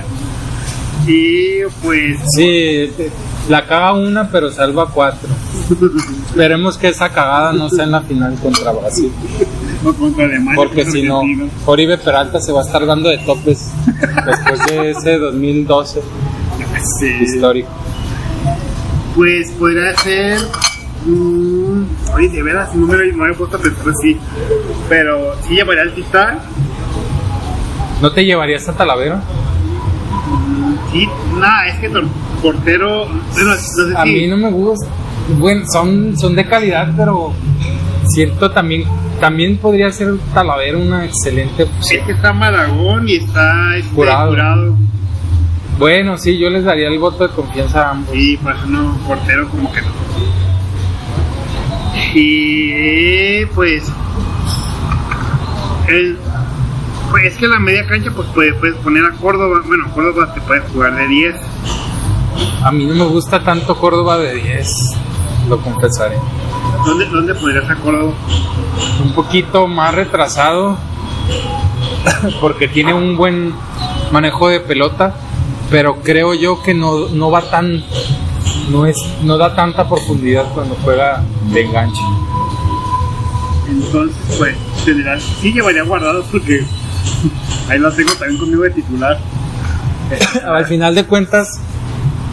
[1.05, 2.17] Y pues.
[2.35, 2.91] Sí,
[3.49, 5.29] la caga una, pero salva cuatro.
[6.29, 9.11] Esperemos que esa cagada no sea en la final contra Brasil.
[9.83, 10.55] No contra Alemania.
[10.55, 11.21] Porque si no.
[11.65, 13.71] Oribe Peralta se va a estar dando de topes
[14.25, 16.01] después de ese 2012
[16.99, 17.07] Sí.
[17.23, 17.69] histórico.
[19.15, 20.39] Pues podría ser.
[22.13, 24.17] Oye, de veras, no me lo no me he puesto a pensar así.
[24.89, 26.39] Pero sí llevaría al Titán.
[28.01, 29.21] ¿No te llevarías a Talavera?
[30.91, 31.07] Sí,
[31.39, 32.07] nada, es que el
[32.41, 33.07] portero.
[33.33, 34.87] Bueno, no sé A si- mí no me gusta.
[35.39, 37.33] Bueno, son, son de calidad, pero
[38.05, 38.83] siento también
[39.19, 42.01] también podría ser Talavera una excelente opción.
[42.01, 43.89] Es que está Malagón y está este.
[43.95, 44.75] Jurado.
[45.79, 48.15] Bueno, sí, yo les daría el voto de confianza a ambos.
[48.15, 49.87] Y pues no, portero como que no.
[52.19, 53.83] Y pues.
[55.87, 56.17] El,
[57.11, 59.61] pues es que la media cancha pues puede- puedes poner a Córdoba.
[59.65, 61.35] Bueno, Córdoba te puede jugar de 10.
[62.63, 64.93] A mí no me gusta tanto Córdoba de 10,
[65.47, 66.17] lo confesaré.
[66.85, 68.13] ¿Dónde, dónde podrías a Córdoba?
[69.03, 70.77] un poquito más retrasado
[72.41, 73.53] porque tiene un buen
[74.11, 75.15] manejo de pelota,
[75.71, 77.83] pero creo yo que no, no va tan
[78.69, 82.01] no es no da tanta profundidad cuando juega de enganche.
[83.69, 84.55] Entonces, pues,
[84.85, 85.21] tendrás.
[85.41, 86.63] Sí llevaría guardados porque
[87.69, 89.19] ahí lo tengo también conmigo de titular.
[90.45, 91.59] Al final de cuentas,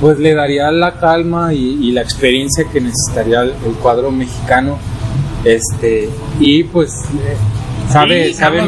[0.01, 4.78] pues le daría la calma y, y la experiencia que necesitaría el, el cuadro mexicano.
[5.45, 6.09] Este,
[6.41, 7.37] y pues eh,
[7.91, 8.62] sabe, sabe.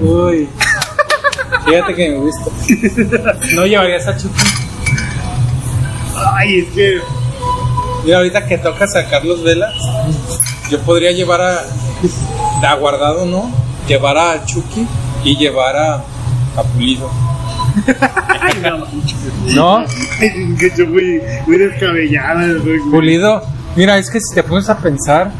[0.00, 0.48] Uy.
[1.64, 2.50] Fíjate que me gusta.
[3.54, 4.65] No llevarías a Chucky.
[6.36, 7.00] Ay, es que.
[8.04, 9.74] Mira, ahorita que toca a Carlos Velas,
[10.70, 11.60] yo podría llevar a.
[12.62, 13.50] A guardado, ¿no?
[13.88, 14.86] Llevar a Chucky
[15.24, 15.94] y llevar a.
[16.56, 17.10] A Pulido.
[18.40, 19.80] Ay, no.
[19.80, 19.86] ¿No?
[20.18, 22.46] que yo muy, muy descabellada.
[22.90, 23.42] Pulido.
[23.74, 25.30] Mira, es que si te pones a pensar,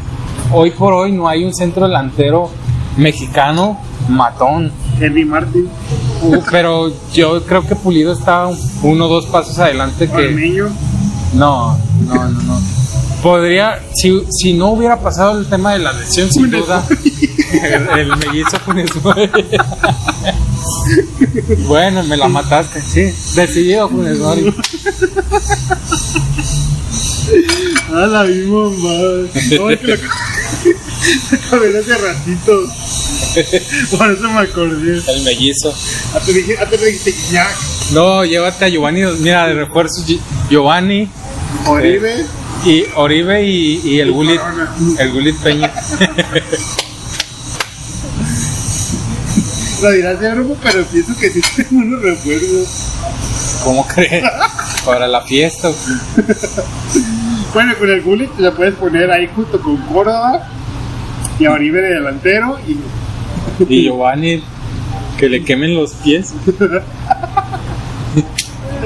[0.51, 2.49] hoy por hoy no hay un centro delantero
[2.97, 3.79] mexicano
[4.09, 4.71] matón.
[4.99, 5.69] Henry Martin,
[6.51, 8.47] pero yo creo que Pulido está
[8.83, 10.29] uno o dos pasos adelante que.
[11.33, 12.61] No, no, no, no.
[13.21, 16.85] Podría, si, si no hubiera pasado el tema de la lesión, sin duda,
[17.63, 19.29] el, el mellizo Funes Mori.
[21.67, 23.11] Bueno, me la mataste, sí.
[23.35, 24.53] Decidido Funes Mori.
[27.93, 29.29] Ah, la misma madre.
[29.57, 29.95] No, es que la
[31.47, 32.63] acabé de hace ratito.
[33.97, 35.01] Por eso me acordé.
[35.07, 35.73] El mellizo.
[36.15, 37.53] Antes dije, antes le dijiste Jack,
[37.91, 39.01] No, llévate a Giovanni.
[39.19, 40.19] Mira, de refuerzos, Gi-
[40.49, 41.07] Giovanni
[41.65, 42.25] Oribe.
[42.65, 44.39] y Oribe y, y el Gulit.
[44.99, 45.71] El Gulit Peña.
[49.81, 52.67] Lo dirás de grupo, pero pienso que sí tengo unos recuerdos.
[53.63, 54.23] ¿Cómo crees?
[54.85, 55.69] Para la fiesta.
[57.53, 60.47] Bueno, con el Gullit la puedes poner ahí junto con Córdoba
[61.39, 62.77] y a Oribe de delantero y
[63.69, 64.41] Y Giovanni,
[65.17, 66.33] que le quemen los pies.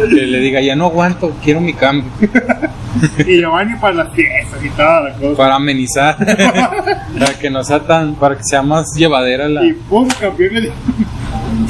[0.09, 2.09] Que le diga, ya no aguanto, quiero mi cambio.
[3.25, 5.35] Y Giovanni para las fiestas y toda la cosa.
[5.37, 6.17] Para amenizar.
[6.17, 9.65] para que no sea tan, para que sea más llevadera la.
[9.65, 10.71] Y pum, campeones de,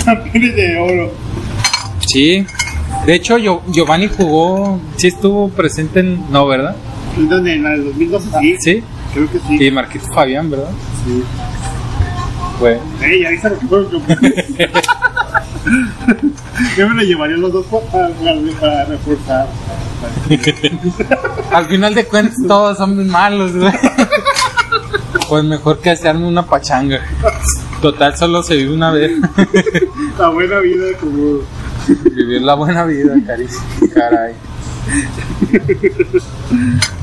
[0.03, 1.11] campeones de oro.
[2.07, 2.45] Sí.
[3.05, 6.31] De hecho, Gio- Giovanni jugó, sí estuvo presente en.
[6.31, 6.75] No, ¿verdad?
[7.17, 8.27] ¿En la del 2012?
[8.41, 8.55] Sí.
[8.59, 8.83] Sí.
[9.13, 9.63] Creo que sí.
[9.67, 10.71] Y Marquito Fabián, ¿verdad?
[11.05, 11.23] Sí.
[12.61, 12.79] Fue.
[13.01, 13.89] Ey, lo.
[16.77, 19.47] Yo me lo llevaría los dos para, reforzar.
[21.51, 23.73] Al final de cuentas, todos son malos, güey.
[25.27, 27.01] Pues mejor que hacerme una pachanga.
[27.81, 29.11] Total, solo se vive una vez.
[30.19, 31.39] La buena vida como...
[32.11, 33.65] Vivir la buena vida, carísimo.
[33.91, 34.35] Caray.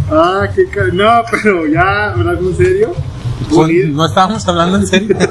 [0.09, 0.85] Ah, qué ca...
[0.93, 2.95] No, pero ya, hablando en serio.
[3.93, 5.17] No estábamos hablando en serio.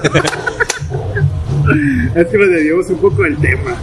[2.16, 3.76] Es que nos desviamos un poco del tema.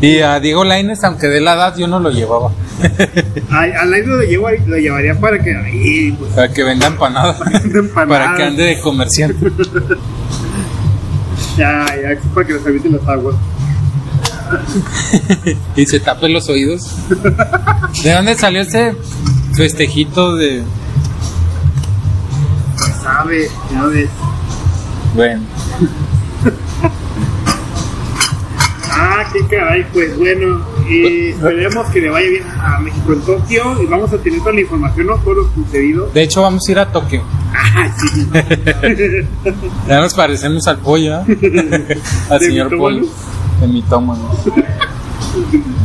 [0.00, 2.50] Y a Diego Lainez, aunque de la edad, yo no lo llevaba.
[3.50, 7.38] Ay, al aire lo, llevo, lo llevaría para que ahí, pues, Para que venda empanadas.
[7.94, 9.52] Para que ande de comerciante.
[11.58, 13.36] Ya, ya, para que nos eviten las aguas.
[15.76, 16.96] Y se tape los oídos.
[18.02, 18.94] ¿De dónde salió ese
[19.54, 20.62] festejito de.?
[23.24, 24.10] Pues sabe, ya ves.
[25.14, 25.42] Bueno,
[28.94, 33.82] Ah, qué caray, pues bueno, eh, esperemos que le vaya bien a México en Tokio
[33.82, 35.16] y vamos a tener toda la información, ¿no?
[35.18, 36.10] Todo lo sucedido.
[36.12, 37.22] de hecho, vamos a ir a Tokio.
[37.54, 38.28] Ah, sí.
[39.88, 41.98] Ya nos parecemos al pollo, ¿eh?
[42.30, 43.02] Al ¿De señor pollo.
[43.60, 44.30] De mitómano.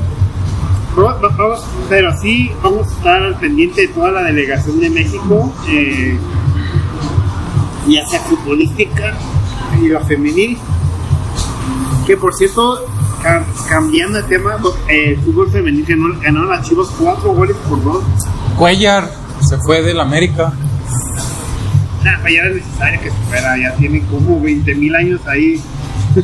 [0.98, 4.90] No, no, vamos, pero sí, vamos a estar al pendiente de toda la delegación de
[4.90, 6.18] México, eh,
[7.88, 9.14] ya sea futbolística
[9.82, 10.58] y la femenil.
[12.06, 12.86] Que por cierto,
[13.22, 14.58] ca- cambiando de tema,
[14.88, 18.04] eh, el fútbol femenil ganó, ganaron las Chivas cuatro goles por dos.
[18.58, 19.12] Cuellar
[19.48, 20.54] se fue del América.
[22.04, 25.62] Nah, ya era necesario que se fuera, ya tiene como 20 mil años ahí.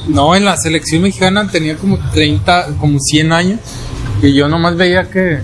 [0.07, 3.59] No, en la selección mexicana tenía como 30, como 100 años.
[4.23, 5.39] Y yo nomás veía que,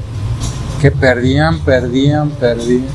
[0.81, 2.85] que perdían, perdían, perdían.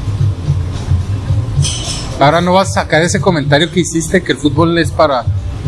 [2.21, 5.25] Ahora no vas a sacar ese comentario que hiciste que el fútbol es para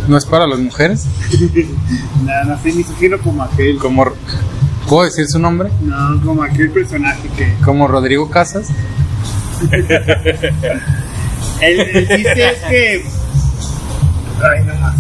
[0.09, 1.07] no es para las mujeres.
[2.24, 4.07] Nada, no sé, misógino como aquel, Como
[4.88, 5.70] ¿Puedo decir su nombre?
[5.82, 8.68] no, como aquel personaje que Como Rodrigo Casas.
[11.61, 13.05] El, el chiste es que.
[14.42, 14.94] Ay, no más.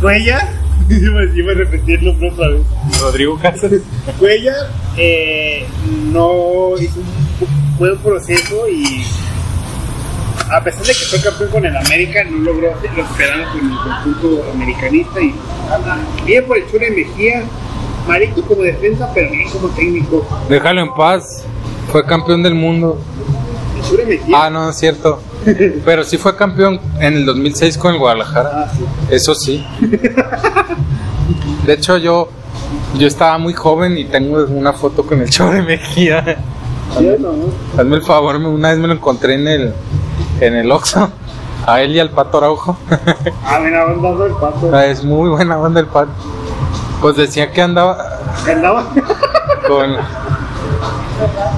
[0.00, 0.48] Cuellar.
[0.88, 2.62] Iba a repetir el nombre otra vez.
[3.00, 3.70] Rodrigo Casas.
[4.18, 5.66] Cuellar eh,
[6.10, 9.04] no hizo un buen proceso y.
[10.50, 13.70] A pesar de que fue campeón con el América, no logró lo que esperaban con
[13.70, 15.20] el conjunto americanista.
[15.20, 15.34] Y
[16.24, 17.44] bien por el Chure Mejía,
[18.08, 20.26] Marito como defensa, pero bien como técnico.
[20.48, 21.44] Déjalo en paz.
[21.92, 22.98] Fue campeón del mundo.
[23.76, 24.44] El Chure Mejía.
[24.44, 25.22] Ah, no, es cierto.
[25.84, 28.50] Pero sí fue campeón en el 2006 con el Guadalajara.
[28.52, 28.84] Ah, sí.
[29.10, 29.64] Eso sí.
[31.66, 32.28] De hecho, yo
[32.98, 36.38] yo estaba muy joven y tengo una foto con el show de Mejía.
[37.18, 37.32] No.
[37.78, 39.74] Hazme el favor, una vez me lo encontré en el
[40.40, 41.10] en el Oxxo
[41.66, 42.76] A él y al Pato Araujo.
[43.44, 44.70] Ah, mira, andando el pato.
[44.72, 46.10] Ah, es muy buena onda el Pato.
[47.00, 47.96] Pues decía que andaba
[48.48, 48.84] Andaba.
[49.68, 49.96] con...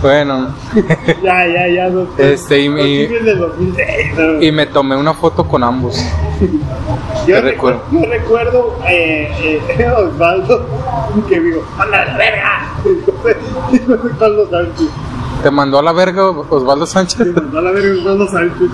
[0.02, 0.48] Bueno,
[1.22, 1.88] ya, ya, ya.
[1.88, 2.06] No.
[2.18, 4.42] Este, y mi- Los chismes del 2006, no.
[4.42, 5.96] y me tomé una foto con ambos.
[7.28, 10.66] Yo recuerdo, yo recuerdo eh, eh, Osvaldo
[11.28, 12.72] que digo, ¡anda la verga!
[12.84, 13.36] Entonces,
[14.12, 14.88] Osvaldo Sánchez.
[15.42, 17.18] ¿Te mandó a la verga Osvaldo Sánchez?
[17.26, 18.68] Me mandó a la verga Osvaldo Sánchez.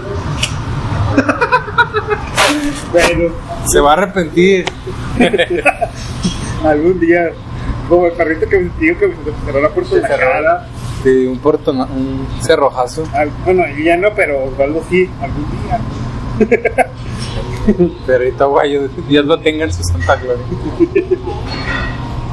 [2.93, 3.35] bueno,
[3.67, 4.65] Se va a arrepentir.
[6.65, 7.31] algún día,
[7.89, 9.15] como el perrito que me dijo que me
[9.47, 10.31] cerró la puerta de la cerró.
[10.31, 10.67] cara.
[11.03, 13.05] Sí, un, portona- un cerrojazo.
[13.15, 15.81] Al- bueno, ya no, pero Osvaldo sí, algún día.
[18.07, 20.43] Perrito aguayo, Dios lo tenga en su santa gloria.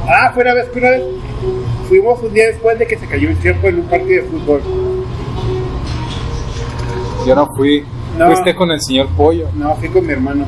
[0.08, 1.02] Ah, fue una vez una vez
[1.88, 4.62] fuimos un día después de que se cayó un ciervo en un partido de fútbol.
[7.26, 7.84] Yo no fui.
[8.18, 8.26] No.
[8.26, 9.48] Fuiste con el señor Pollo.
[9.54, 10.46] No, fui con mi hermano.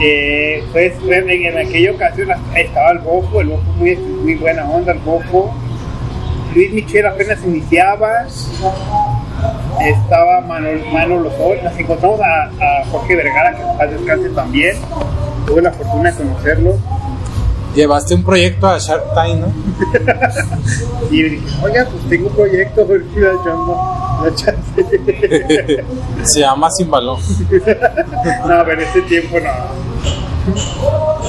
[0.00, 4.92] Eh, pues en, en aquella ocasión estaba el bofo, el bofo muy, muy buena onda,
[4.92, 5.52] el bofo.
[6.54, 8.26] Luis Michel apenas iniciaba.
[9.80, 11.58] Estaba Manolo, Manolo Sol.
[11.64, 14.76] Nos encontramos a, a Jorge Vergara, que en paz descanse también.
[15.46, 16.78] Tuve la fortuna de conocerlo.
[17.74, 19.52] Llevaste un proyecto a Shark Tank, ¿no?
[21.10, 25.84] Y dije, oiga, pues tengo un proyecto, da chance.
[26.22, 27.20] Se llama Sin Balón.
[27.50, 29.50] no, pero en ese tiempo no.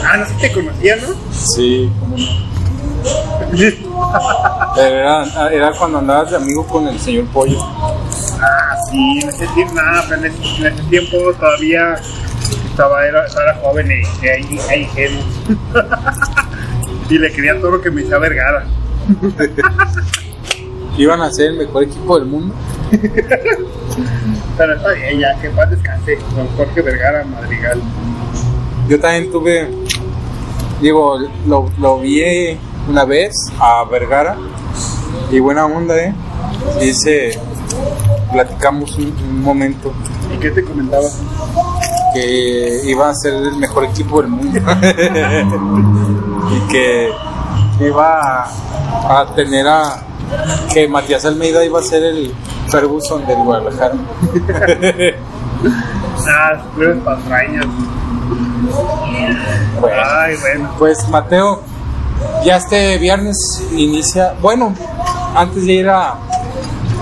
[0.04, 1.08] Ah, no sé si te conocía, ¿no?
[1.32, 2.54] Sí, cómo no.
[4.78, 7.60] Era, era cuando andabas de amigo con el señor Pollo.
[7.62, 11.96] Ah, sí, en ese tiempo, nada, pero en ese, en ese tiempo todavía
[12.74, 15.24] estaba, era, era joven e, e, e- e ingenuo.
[17.10, 18.66] y le quería todo lo que me decía Vergara.
[20.98, 22.56] Iban a ser el mejor equipo del mundo.
[24.58, 27.80] Pero está bien, ya, que paz descanse, don Jorge Vergara Madrigal.
[28.88, 29.70] Yo también tuve,
[30.82, 32.58] digo, lo, lo vi
[32.88, 34.36] una vez a Vergara
[35.32, 36.14] y buena onda, ¿eh?
[36.80, 37.40] Dice,
[38.32, 39.94] platicamos un, un momento
[40.34, 41.08] ¿Y qué te comentaba?
[42.14, 44.59] Que iba a ser el mejor equipo del mundo
[46.51, 47.11] y que
[47.80, 50.03] iba a, a tener a
[50.74, 52.34] que Matías Almeida iba a ser el
[52.70, 53.95] Ferguson del Guadalajara.
[56.28, 57.66] Ah, pruebas patrañas.
[59.80, 60.01] Bueno.
[60.05, 60.76] Ay, bueno.
[60.78, 61.61] Pues Mateo,
[62.45, 63.38] ya este viernes
[63.72, 64.74] inicia, bueno,
[65.36, 66.16] antes de ir a,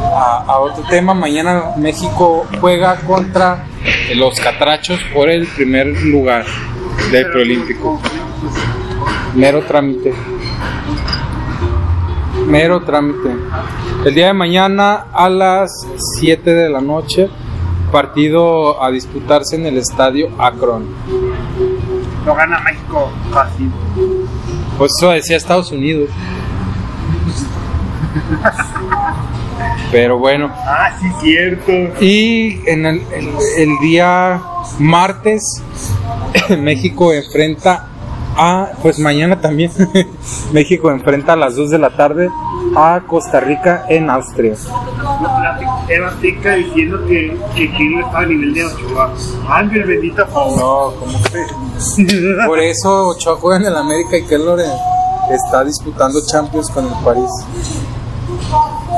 [0.04, 3.66] a, a otro tema, mañana México juega contra
[4.16, 6.46] los Catrachos por el primer lugar
[7.12, 8.00] del preolímpico.
[9.36, 10.14] Mero trámite.
[12.46, 13.36] Mero trámite.
[14.06, 15.72] El día de mañana a las
[16.20, 17.30] 7 de la noche,
[17.92, 20.86] partido a disputarse en el estadio Akron.
[22.26, 23.72] Lo gana México fácil.
[24.78, 26.10] Pues eso decía Estados Unidos.
[29.92, 30.50] Pero bueno.
[30.54, 31.72] Ah, sí, cierto.
[32.04, 34.42] Y en el, el- el día
[34.80, 35.62] martes,
[36.60, 37.88] México enfrenta
[38.38, 39.72] a, pues mañana también,
[40.54, 42.30] México enfrenta a las 2 de la tarde
[42.76, 44.54] a Costa Rica en Austria.
[45.90, 49.14] Era Azteca diciendo que, que Kilo estaba a nivel de Ochoa.
[49.50, 50.58] Ángel bendito favor.
[50.58, 51.20] No, como
[52.48, 54.66] Por eso Ochoa juega en el América y Keylor eh,
[55.32, 57.30] está disputando Champions con el París.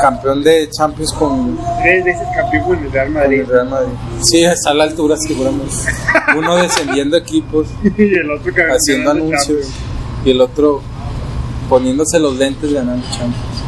[0.04, 3.40] Campeón de Champions con Tres veces campeón con el Real Madrid.
[3.40, 3.94] el Real Madrid.
[4.22, 5.74] Sí, está a la altura seguramente.
[6.36, 9.70] Uno descendiendo equipos, y el otro haciendo anuncios,
[10.26, 10.82] y el otro
[11.70, 13.64] poniéndose los lentes ganando Champions.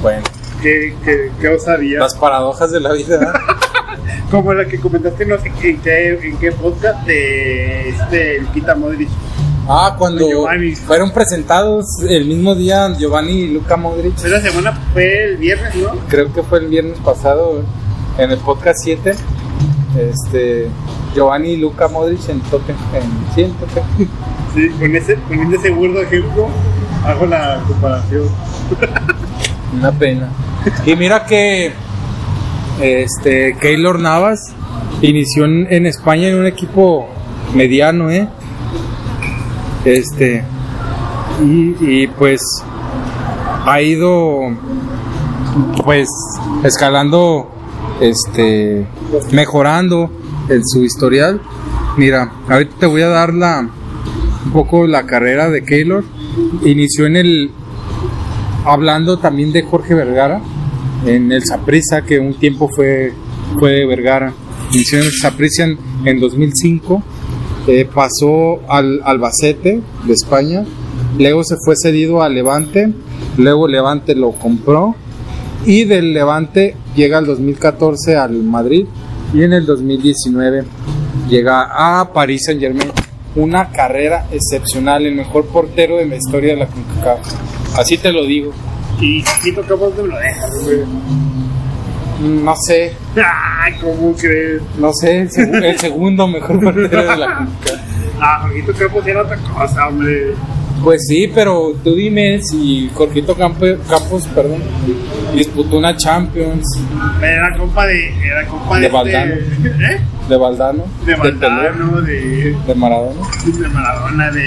[0.00, 0.22] Bueno.
[0.62, 1.98] Qué, qué, qué osadía.
[1.98, 3.34] las paradojas de la vida.
[4.30, 9.10] Como la que comentaste, no sé en qué, en qué podcast de este Quita Modric.
[9.70, 10.26] Ah, cuando
[10.86, 14.16] fueron presentados el mismo día Giovanni y Luca Modric.
[14.16, 15.90] Fue la semana, fue el viernes, ¿no?
[16.08, 17.62] creo que fue el viernes pasado
[18.16, 19.14] en el podcast 7
[19.98, 20.68] este
[21.14, 23.88] Giovanni y Luca Modric en Tottenham en, sí, en Tottenham.
[24.54, 26.48] Sí, con ese, poniendo ese burdo ejemplo,
[27.04, 28.24] hago la comparación.
[29.78, 30.30] una pena
[30.86, 31.74] y mira que
[32.80, 34.40] este Keylor Navas
[35.02, 37.06] inició en, en España en un equipo
[37.54, 38.26] mediano eh
[39.84, 40.44] este
[41.40, 42.42] y, pues
[43.64, 44.40] ha ido
[45.84, 46.08] pues
[46.64, 47.50] escalando
[48.00, 48.86] este
[49.32, 50.10] mejorando
[50.48, 51.40] en su historial.
[51.96, 53.68] Mira ahorita te voy a dar la
[54.44, 56.04] un poco la carrera de Keylor.
[56.64, 57.50] Inició en el
[58.64, 60.40] hablando también de Jorge Vergara
[61.06, 63.12] en el Saprissa que un tiempo fue
[63.58, 64.32] fue Vergara.
[64.72, 67.02] Inició en el Saprissa en, en 2005,
[67.68, 70.64] eh, pasó al Albacete de España,
[71.18, 72.92] luego se fue cedido a Levante,
[73.36, 74.96] luego Levante lo compró
[75.66, 78.86] y del Levante llega al 2014 al Madrid
[79.34, 80.64] y en el 2019
[81.28, 82.90] llega a París Saint Germain.
[83.36, 87.78] Una carrera excepcional, el mejor portero de la historia de la CONCACAF.
[87.78, 88.52] Así te lo digo.
[88.98, 90.80] Y Campos no me lo dejas, güey.
[92.20, 94.60] No sé, Ay, ¿cómo crees?
[94.78, 97.80] no sé, el, seg- el segundo mejor portero de la CONCACAF.
[98.20, 100.34] Ah, Jorgito Campos era otra cosa, hombre.
[100.82, 104.62] Pues sí, pero tú dime si Jorgito Campos, perdón,
[105.34, 106.64] disputó una Champions
[107.20, 108.08] Era compa de.
[108.24, 108.80] Era compa de.
[108.80, 109.34] De este- Valdano.
[109.34, 110.00] ¿Eh?
[110.28, 112.56] de Valdano, De Valdano, de.
[112.66, 113.20] de Maradona.
[113.46, 114.42] de Maradona, de,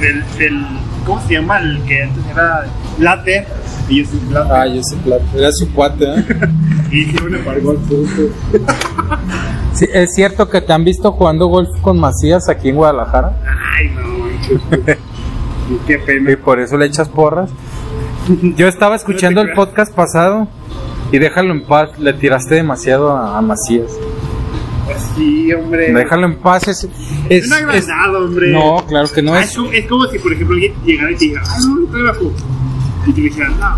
[0.00, 0.66] del, del,
[1.06, 1.58] ¿cómo se llama?
[1.60, 2.66] El que antes era
[2.98, 3.46] Blatter,
[3.88, 6.24] y yo soy Blatter, Ah, yo sé, claro, era su cuate, ¿eh?
[6.90, 8.32] y que le pagó al fútbol.
[9.74, 13.36] Sí, es cierto que te han visto jugando golf con Macías aquí en Guadalajara
[13.76, 14.98] Ay, no, manches.
[15.70, 16.36] Y qué y pena.
[16.44, 17.50] por eso le echas porras.
[18.56, 20.46] Yo estaba escuchando el podcast pasado
[21.10, 23.92] y déjalo en paz, le tiraste demasiado a, a Macías.
[24.86, 25.92] Pues sí, hombre.
[25.92, 28.52] Déjalo en paz, es, Es es- un es- agrandado, hombre.
[28.52, 29.50] no, claro que no Ah, es.
[29.72, 32.30] es, como, si, por ejemplo, alguien llegara y te diga, ah, no, no.
[33.06, 33.76] Y no.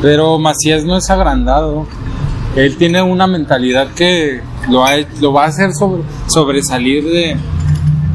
[0.00, 1.86] Pero Macías no es agrandado.
[2.56, 7.36] Él tiene una mentalidad que lo, ha, lo va a hacer sobre- sobresalir de,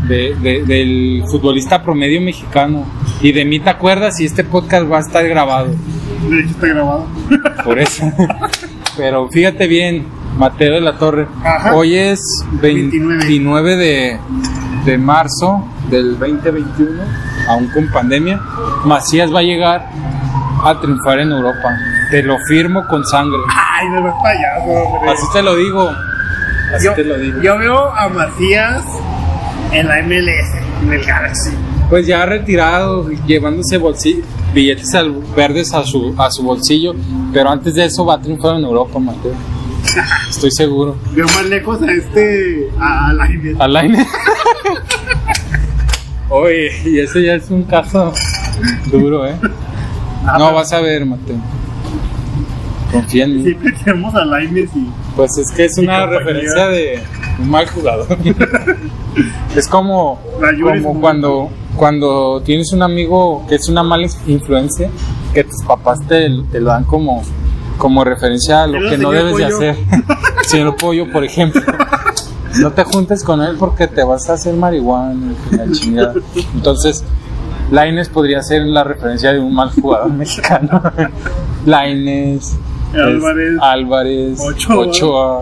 [0.07, 2.85] de- de- del futbolista promedio mexicano.
[3.21, 5.67] Y de mí te acuerdas y este podcast va a estar grabado.
[6.29, 7.05] De hecho, está grabado.
[7.63, 8.05] Por eso.
[8.97, 10.05] Pero fíjate bien,
[10.37, 11.27] Mateo de la Torre.
[11.43, 11.75] Ajá.
[11.75, 12.19] Hoy es
[12.61, 13.17] 29.
[13.17, 14.19] 29 de,
[14.85, 17.01] de marzo del 2021,
[17.47, 18.39] aún con pandemia.
[18.85, 19.89] Macías va a llegar
[20.63, 21.69] a triunfar en Europa.
[22.11, 23.37] Te lo firmo con sangre.
[23.49, 25.11] Ay, no es payaso, hombre.
[25.11, 25.91] Así te lo digo.
[26.75, 27.41] Así yo, te lo digo.
[27.41, 28.83] yo veo a Macías
[29.71, 31.51] en la MLS, en el Galaxy.
[31.89, 36.93] Pues ya retirado, llevándose bolsi- billetes al- verdes a su, a su bolsillo.
[37.33, 39.33] Pero antes de eso va a triunfar en Europa, Mateo.
[40.29, 40.95] Estoy seguro.
[41.11, 42.69] Veo más lejos a este.
[42.79, 43.27] a a la
[43.59, 43.95] Alain.
[46.29, 48.11] Oye, y ese ya es un caso
[48.91, 49.35] duro, ¿eh?
[50.25, 51.35] Ah, No, pero vas a ver, Mateo.
[52.91, 53.43] Confía en mí.
[53.43, 54.87] Siempre tenemos a Lainez y.
[55.15, 56.19] Pues es que es una compañía.
[56.19, 57.03] referencia de
[57.39, 58.07] un mal jugador.
[59.55, 60.19] es como,
[60.61, 64.89] como cuando, cuando tienes un amigo que es una mala influencia,
[65.33, 67.23] que tus papás te, te lo dan como,
[67.77, 69.75] como referencia a lo que no debes de hacer.
[70.47, 71.61] Señor Pollo, por ejemplo.
[72.61, 76.13] No te juntes con él porque te vas a hacer marihuana y la chingada.
[76.53, 77.03] Entonces,
[77.71, 80.81] Laines podría ser la referencia de un mal jugador mexicano.
[81.65, 82.57] Laines,
[82.93, 83.53] Álvarez.
[83.61, 84.75] Álvarez, Ochoa.
[84.77, 85.41] Ochoa,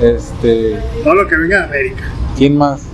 [0.00, 2.04] este, Todo lo que venga de América.
[2.36, 2.86] ¿quién más?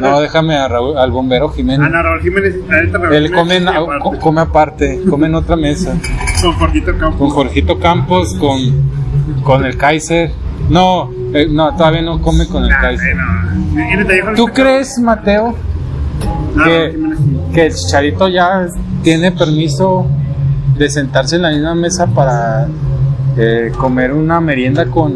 [0.00, 1.84] No, déjame a Raúl- al bombero Jiménez.
[1.86, 2.54] Ana Raúl Jiménez.
[2.68, 5.94] la neta, Raúl Él Jiménez come, y aparte, co- come aparte, come en otra mesa.
[6.42, 7.18] Con Jorgito Campos.
[7.18, 8.60] Con Jorgito Campos, con,
[9.42, 10.30] con el Kaiser.
[10.68, 13.16] No, eh, no, todavía no come con el Nah, Kaiser.
[13.16, 14.04] no.
[14.04, 16.54] Jorgito ¿Tú crees, Mateo, Campos.
[16.54, 17.18] Raúl que, Jiménez.
[17.56, 18.66] Que el Chicharito ya
[19.02, 20.04] tiene permiso
[20.76, 22.68] de sentarse en la misma mesa para
[23.38, 25.14] eh, comer una merienda con,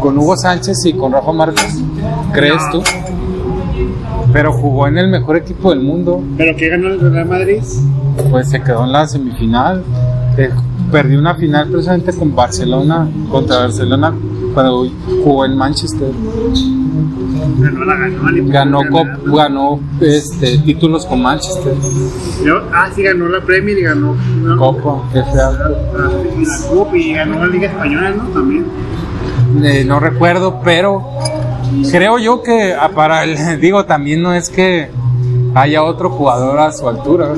[0.00, 1.80] con Hugo Sánchez y con Rafa Márquez?
[2.32, 2.82] ¿Crees tú?
[4.32, 7.62] Pero jugó en el mejor equipo del mundo, Pero que ganó el Real Madrid.
[8.28, 9.84] pues se quedó en la semifinal.
[10.38, 10.50] Eh,
[10.90, 14.12] perdió una final precisamente con Barcelona, contra Barcelona,
[14.52, 14.88] cuando
[15.22, 16.10] jugó en Manchester.
[17.62, 18.22] Ganó la ganó.
[18.48, 21.74] Ganó, cop- ganó este, títulos con Manchester,
[22.44, 24.14] Yo- ah, sí, ganó la Premier y ganó.
[24.42, 24.56] ¿no?
[24.58, 25.50] Copa, FA.
[25.96, 26.10] Ah,
[26.40, 28.24] y la Copa y ganó la Liga Española, ¿no?
[28.30, 28.66] También.
[29.62, 31.02] Eh, no recuerdo, pero
[31.90, 34.88] creo yo que ah, para el, digo, también no es que
[35.54, 37.28] haya otro jugador a su altura.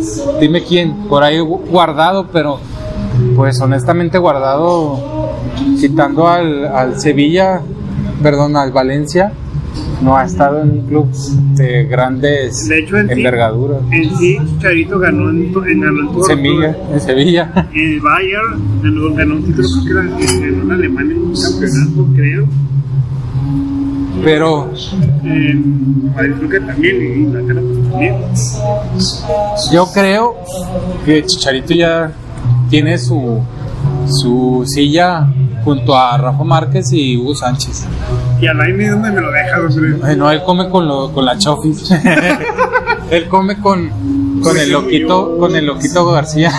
[0.41, 2.59] Dime quién, por ahí gu- guardado, pero
[3.37, 5.01] pues honestamente guardado,
[5.81, 7.61] quitando al, al Sevilla,
[8.23, 9.33] perdón, al Valencia,
[10.05, 11.11] no ha estado en un club
[11.57, 13.81] de grandes De hecho, en envergaduras.
[13.91, 17.69] En sí, Chicharito ganó en, en, ganó en Sevilla, en Sevilla.
[17.75, 22.49] El Bayern ganó, ganó un título, creo que ganó en Alemania en un campeonato, creo.
[24.23, 24.71] Pero
[25.25, 28.15] En Madrid creo que también, Inglaterra también.
[29.73, 30.37] Yo creo
[31.05, 32.13] que Chicharito ya
[32.69, 33.41] tiene su,
[34.07, 35.27] su silla
[35.65, 37.87] junto a Rafa Márquez y Hugo Sánchez.
[38.41, 39.77] Y aire donde me lo dejas.
[40.01, 41.91] Bueno, él come con, lo, con la chofis.
[43.11, 46.53] él come con, con el loquito, con el loquito García,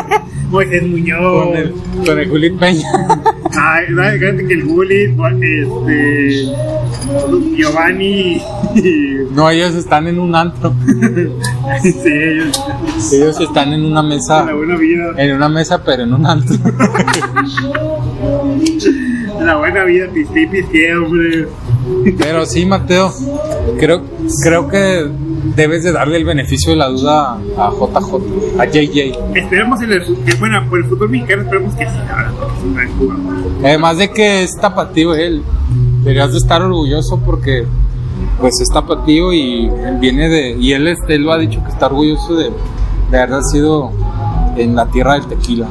[0.50, 1.46] Moisés Muñoz.
[1.46, 1.74] con el,
[2.06, 2.88] con el Juli Peña.
[3.52, 6.52] Ay, no, fíjate que el Gullit, este.
[7.56, 8.42] Giovanni.
[9.32, 10.74] No, ellos están en un antro.
[11.82, 12.60] sí, ellos.
[13.12, 14.44] Ellos están en una mesa.
[14.44, 15.12] La buena vida.
[15.16, 16.56] En una mesa, pero en un antro.
[19.40, 21.48] La buena vida, piste y piste, hombre.
[22.18, 23.12] Pero sí, Mateo,
[23.78, 24.02] creo,
[24.42, 25.08] creo que
[25.56, 29.18] debes de darle el beneficio de la duda a JJ, a JJ.
[29.34, 32.32] Esperemos en el, que, bueno, por el fútbol mexicano, esperemos que sí, la verdad.
[33.64, 35.42] Además de que es tapatío él,
[36.00, 37.64] deberías de estar orgulloso porque
[38.40, 39.70] pues es tapatío y
[40.00, 42.50] viene de, y él, este, él lo ha dicho que está orgulloso de,
[43.10, 43.90] de haber nacido
[44.56, 45.66] en la tierra del tequila.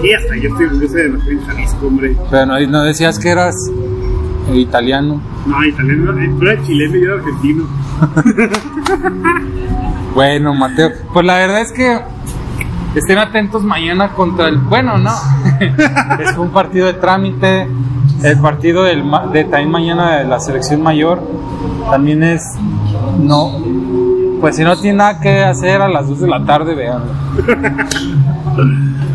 [0.00, 2.16] Sí, hasta yo estoy orgulloso de nacer en Jalisco, hombre.
[2.30, 3.54] Pero no, no decías que eras
[4.54, 5.20] italiano.
[5.46, 7.64] No, italiano, eh, tú eres chileno y yo era argentino.
[10.14, 12.00] Bueno, Mateo, pues la verdad es que
[12.96, 14.58] estén atentos mañana contra el.
[14.58, 15.14] Bueno, no.
[16.18, 17.68] es un partido de trámite.
[18.24, 21.22] El partido del, de también mañana de la selección mayor
[21.88, 22.42] también es.
[23.20, 23.62] No.
[24.40, 27.02] Pues si no tiene nada que hacer a las 2 de la tarde, vean.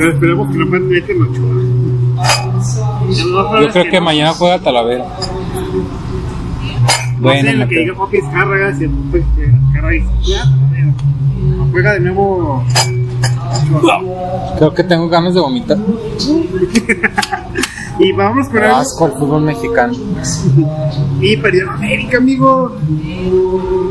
[0.00, 1.60] Pero esperemos que no me meten Ochoa.
[3.60, 5.04] Yo creo que mañana juega Talavera.
[5.04, 5.20] No sé
[7.20, 9.60] Bueno, lo que diga Escárraga, si pues, bueno,
[11.70, 12.64] juega de nuevo.
[14.56, 15.76] Creo que tengo ganas de vomitar.
[18.02, 19.92] Y vámonos con asco el fútbol mexicano.
[21.20, 22.74] Y perdió América, amigo.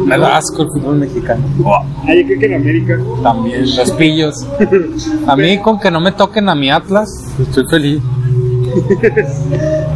[0.09, 1.43] Me da asco el fútbol mexicano.
[1.65, 1.83] Ah,
[2.15, 2.99] yo creo que en América.
[3.21, 4.47] También, los pillos.
[5.27, 8.01] A mí con que no me toquen a mi Atlas, estoy feliz.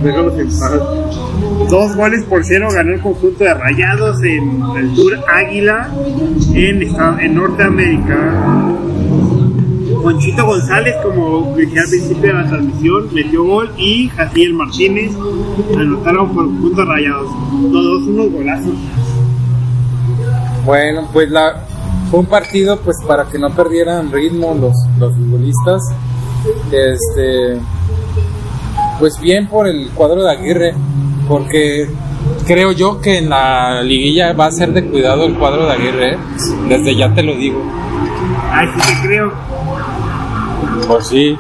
[0.03, 0.79] Déjalos en paz.
[1.69, 5.89] Dos goles por cero ganó el conjunto de Rayados en el Tour Águila
[6.53, 6.83] en,
[7.19, 8.75] en Norteamérica.
[10.03, 15.11] Conchito González, como dije al principio de la transmisión, metió gol y Jaciel Martínez
[15.77, 17.31] anotaron por el conjunto de Rayados.
[17.71, 18.75] Todos unos golazos.
[20.65, 21.65] Bueno, pues la
[22.09, 25.81] fue un partido pues para que no perdieran ritmo los, los futbolistas.
[26.71, 27.59] Este
[28.99, 30.73] pues bien por el cuadro de Aguirre,
[31.27, 31.89] porque
[32.45, 36.13] creo yo que en la liguilla va a ser de cuidado el cuadro de Aguirre,
[36.13, 36.17] ¿eh?
[36.69, 37.61] desde ya te lo digo.
[38.51, 39.33] Ay, sí te creo.
[40.87, 41.37] Pues sí.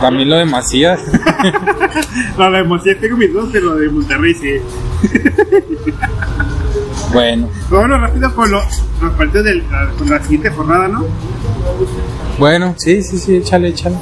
[0.00, 1.00] También lo de Macías.
[2.38, 4.56] La de Mosía tengo mis dos, pero la de Monterrey sí.
[7.12, 8.62] bueno, Bueno, rápido con lo-
[9.02, 11.04] los partidos de la, con la siguiente jornada, ¿no?
[12.38, 13.96] bueno, sí, sí, sí, échale, échale.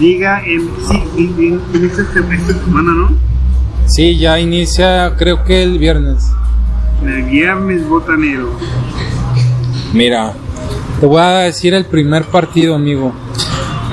[0.00, 0.68] Liga en.
[0.88, 3.10] Sí, en, en esta, esta semana, ¿no?
[3.86, 6.30] Sí, ya inicia creo que el viernes.
[7.04, 8.50] El viernes botanero.
[9.92, 10.32] Mira,
[11.00, 13.12] te voy a decir el primer partido, amigo.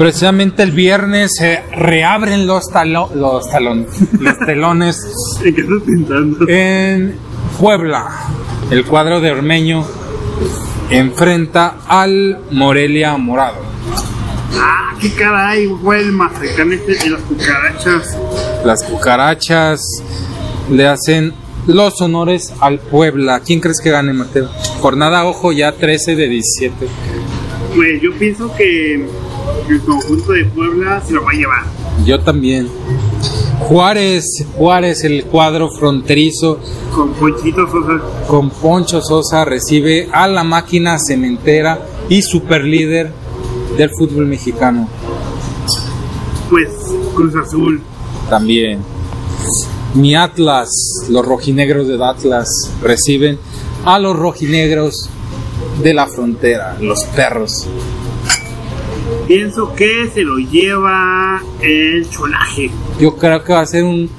[0.01, 3.87] Precisamente el viernes se reabren los, talo- los talones,
[4.19, 4.97] los telones
[5.45, 6.45] ¿En qué estás pensando?
[6.47, 7.15] en
[7.59, 8.09] Puebla.
[8.71, 9.85] El cuadro de Ormeño
[10.89, 13.57] enfrenta al Morelia Morado.
[14.59, 18.17] Ah, qué caray, fue el Mazacán este de las cucarachas.
[18.65, 19.81] Las cucarachas
[20.71, 21.31] le hacen
[21.67, 23.39] los honores al Puebla.
[23.41, 24.49] ¿Quién crees que gane, Mateo?
[24.79, 26.87] Jornada, ojo, ya 13 de 17.
[27.75, 29.05] Pues yo pienso que
[29.69, 31.63] el conjunto de Puebla se lo va a llevar.
[32.05, 32.67] Yo también.
[33.59, 34.25] Juárez,
[34.57, 36.59] Juárez, el cuadro fronterizo
[36.95, 38.01] Con Ponchito Sosa.
[38.27, 41.79] con Poncho Sosa recibe a la máquina cementera
[42.09, 43.11] y superlíder
[43.77, 44.87] del fútbol mexicano
[46.49, 46.69] Pues
[47.15, 47.81] Cruz Azul.
[48.29, 48.79] también.
[49.93, 50.69] Mi Atlas,
[51.09, 52.47] los rojinegros de Atlas
[52.81, 53.37] reciben
[53.85, 55.09] a los rojinegros
[55.83, 57.67] de la frontera, los perros.
[59.31, 62.69] Pienso que se lo lleva el cholaje.
[62.99, 64.09] Yo creo que va a ser un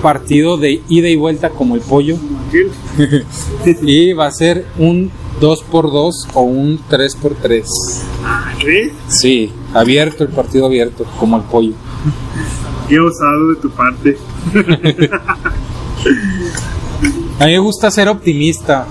[0.00, 2.16] partido de ida y vuelta como el pollo.
[3.82, 7.64] Y va a ser un 2x2 o un 3x3.
[8.24, 8.94] Ah, ¿Crees?
[9.08, 11.74] Sí, abierto el partido abierto, como el pollo.
[12.88, 14.16] Qué osado de tu parte.
[17.38, 18.86] A mí me gusta ser optimista.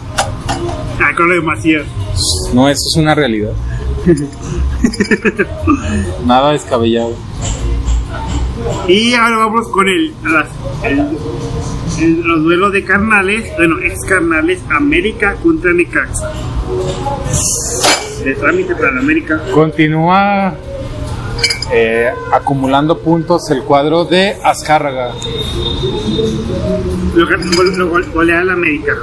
[1.01, 1.87] Ah, con lo de Macías.
[2.53, 3.53] No, eso es una realidad.
[6.25, 7.13] Nada descabellado.
[8.87, 10.13] Y ahora vamos con el,
[10.83, 11.17] el-
[11.99, 16.31] el- los duelos de carnales, bueno, ex carnales, América contra Necaxa.
[18.23, 19.39] De trámite para la América.
[19.53, 20.55] Continúa
[21.71, 25.13] eh, acumulando puntos el cuadro de Azcárraga.
[27.15, 28.93] Lo, gol- golea la América.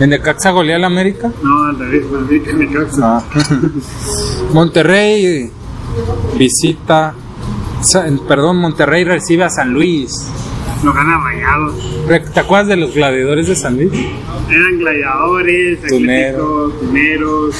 [0.00, 1.30] ¿En Necaxa golea al América?
[1.42, 3.18] No, al revés, América Necaxa.
[3.18, 3.24] Ah.
[4.54, 5.50] Monterrey
[6.38, 7.14] visita.
[8.26, 10.26] Perdón, Monterrey recibe a San Luis.
[10.82, 11.74] Lo gana Rayados.
[12.32, 13.92] ¿Te acuerdas de los gladiadores de San Luis?
[14.50, 17.54] Eran gladiadores, atléticos, tuneros.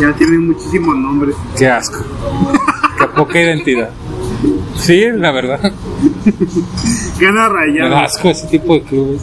[0.00, 1.34] Ya tienen muchísimos nombres.
[1.56, 2.04] Qué asco.
[2.98, 3.90] Qué poca identidad.
[4.76, 5.72] Sí, la verdad.
[7.20, 8.02] Gana Rayados.
[8.02, 9.22] asco ese tipo de clubes.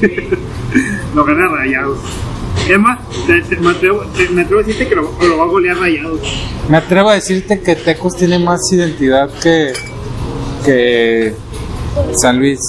[1.14, 1.98] Lo gana Rayados.
[2.68, 5.44] Es más, te- te- me, atrevo, te- me atrevo a decirte que lo, lo va
[5.44, 6.20] a golear Rayados.
[6.68, 9.72] Me atrevo a decirte que Tecos tiene más identidad que,
[10.64, 11.34] que
[12.14, 12.60] San Luis.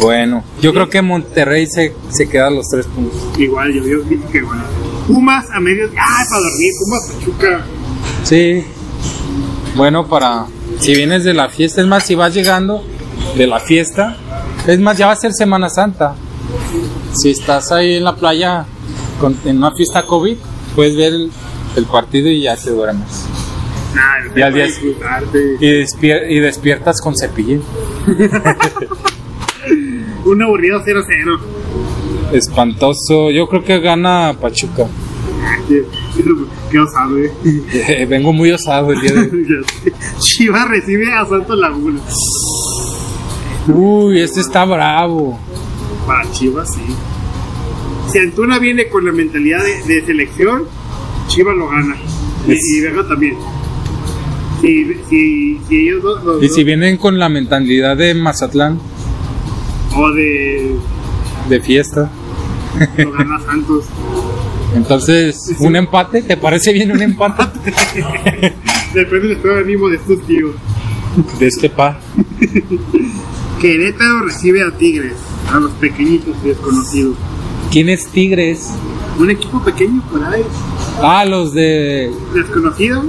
[0.00, 3.20] Bueno, yo creo que Monterrey se, se queda a los tres puntos.
[3.38, 4.60] igual, yo, dije que igual.
[5.08, 5.90] Pumas a medios.
[5.98, 6.72] ¡Ah, para dormir!
[6.78, 7.60] Pumas Pachuca.
[8.22, 8.64] Sí.
[9.74, 10.46] Bueno, para.
[10.78, 12.84] Si vienes de la fiesta, es más, si vas llegando
[13.36, 14.16] de la fiesta,
[14.66, 16.14] es más, ya va a ser Semana Santa.
[17.12, 18.64] Si estás ahí en la playa
[19.20, 20.36] con, en una fiesta COVID,
[20.74, 21.30] puedes ver el,
[21.76, 23.24] el partido y ya te duermes.
[23.94, 25.56] Nah, Y al día- disfrutarte.
[25.60, 27.62] Y, despier- y despiertas con cepillín.
[30.24, 31.38] Un aburrido 0-0.
[32.32, 33.30] Espantoso.
[33.30, 34.86] Yo creo que gana Pachuca.
[35.68, 38.06] ¿Qué sabe?
[38.08, 39.46] Vengo muy osado el día de hoy.
[40.18, 42.00] Chivas recibe a Santos Laguna.
[43.68, 45.38] Uy, este está bravo.
[46.06, 46.80] Para Chivas, sí.
[48.10, 50.64] Si Antuna viene con la mentalidad de, de selección,
[51.28, 51.96] Chivas lo gana.
[52.46, 53.36] Y, Es- y Vega también.
[54.60, 58.78] Si, si, si ellos dos, los Y si vienen con la mentalidad de Mazatlán,
[59.94, 60.74] o de
[61.48, 62.10] de fiesta.
[62.96, 63.84] lo gana Santos.
[64.74, 66.22] Entonces, ¿un empate?
[66.22, 67.44] ¿Te parece bien un empate?
[68.94, 70.54] Depende del estado de ánimo de estos tíos.
[71.38, 71.98] De este par.
[73.60, 75.14] Querétaro recibe a Tigres,
[75.52, 77.16] a los pequeñitos y desconocidos.
[77.72, 78.70] ¿Quién es Tigres?
[79.18, 80.42] Un equipo pequeño por ahí,
[81.02, 83.02] Ah, los de desconocido,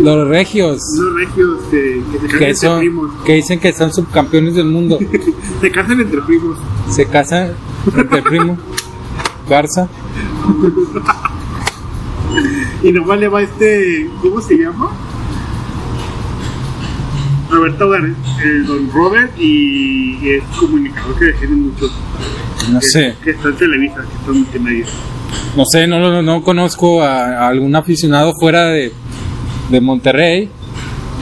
[0.00, 0.80] los regios.
[0.98, 3.10] unos regios que, que se casan Que, entre son, primos.
[3.24, 4.98] que dicen que son subcampeones del mundo.
[5.60, 6.56] Se casan entre primos.
[6.88, 7.52] Se casan
[7.96, 8.56] entre primo.
[9.48, 9.88] Garza.
[12.82, 14.08] Y nomás le va este.
[14.22, 14.90] ¿Cómo se llama?
[17.50, 18.02] Roberto Gar
[18.44, 21.90] el don Robert y, y es comunicador que defiende mucho.
[22.70, 23.16] No que, sé.
[23.22, 24.86] Que está en Televisa, que está en multimedia.
[25.56, 28.92] No sé, no, no, no conozco a, a algún aficionado fuera de,
[29.70, 30.48] de Monterrey.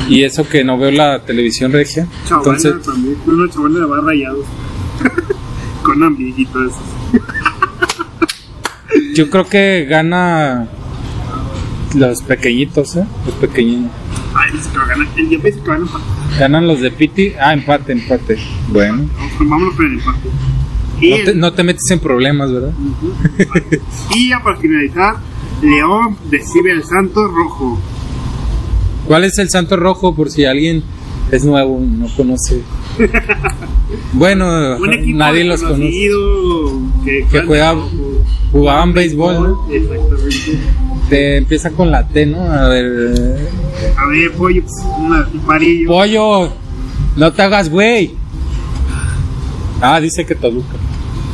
[0.09, 2.07] Y eso que no veo la televisión regia.
[2.27, 3.17] Chavana Entonces, también.
[3.27, 4.45] No, Chavana va rayado.
[5.83, 6.81] Con Ambi y todo eso.
[9.15, 10.69] yo creo que gana
[11.95, 13.05] los pequeñitos, ¿eh?
[13.27, 13.91] Los pequeñitos.
[14.35, 15.07] Ay, dice que va a ganar.
[15.17, 16.39] Yo pensé que van a empatar.
[16.39, 17.33] Ganan los de Piti.
[17.41, 18.37] Ah, empate, empate.
[18.69, 19.09] Bueno.
[19.17, 20.29] Vamos- Vámonos con el empate.
[21.01, 22.73] No te, el- no te metes en problemas, ¿verdad?
[24.15, 25.17] y ya para finalizar,
[25.63, 27.79] León recibe al Santos Rojo.
[29.07, 30.15] ¿Cuál es el Santo Rojo?
[30.15, 30.83] Por si alguien
[31.31, 32.63] es nuevo, no conoce.
[34.13, 35.91] Bueno, nadie los conoce.
[37.05, 37.75] que, Que juega-
[38.53, 39.67] Jugaban béisbol, ¿no?
[39.73, 40.59] Exactamente.
[41.09, 42.43] Te empieza con la T, ¿no?
[42.43, 43.39] A ver.
[43.97, 45.89] A ver, pollo, pues, una- un parillo.
[45.89, 46.53] Pollo,
[47.17, 48.15] no te hagas güey.
[49.81, 50.75] Ah, dice que Toluca.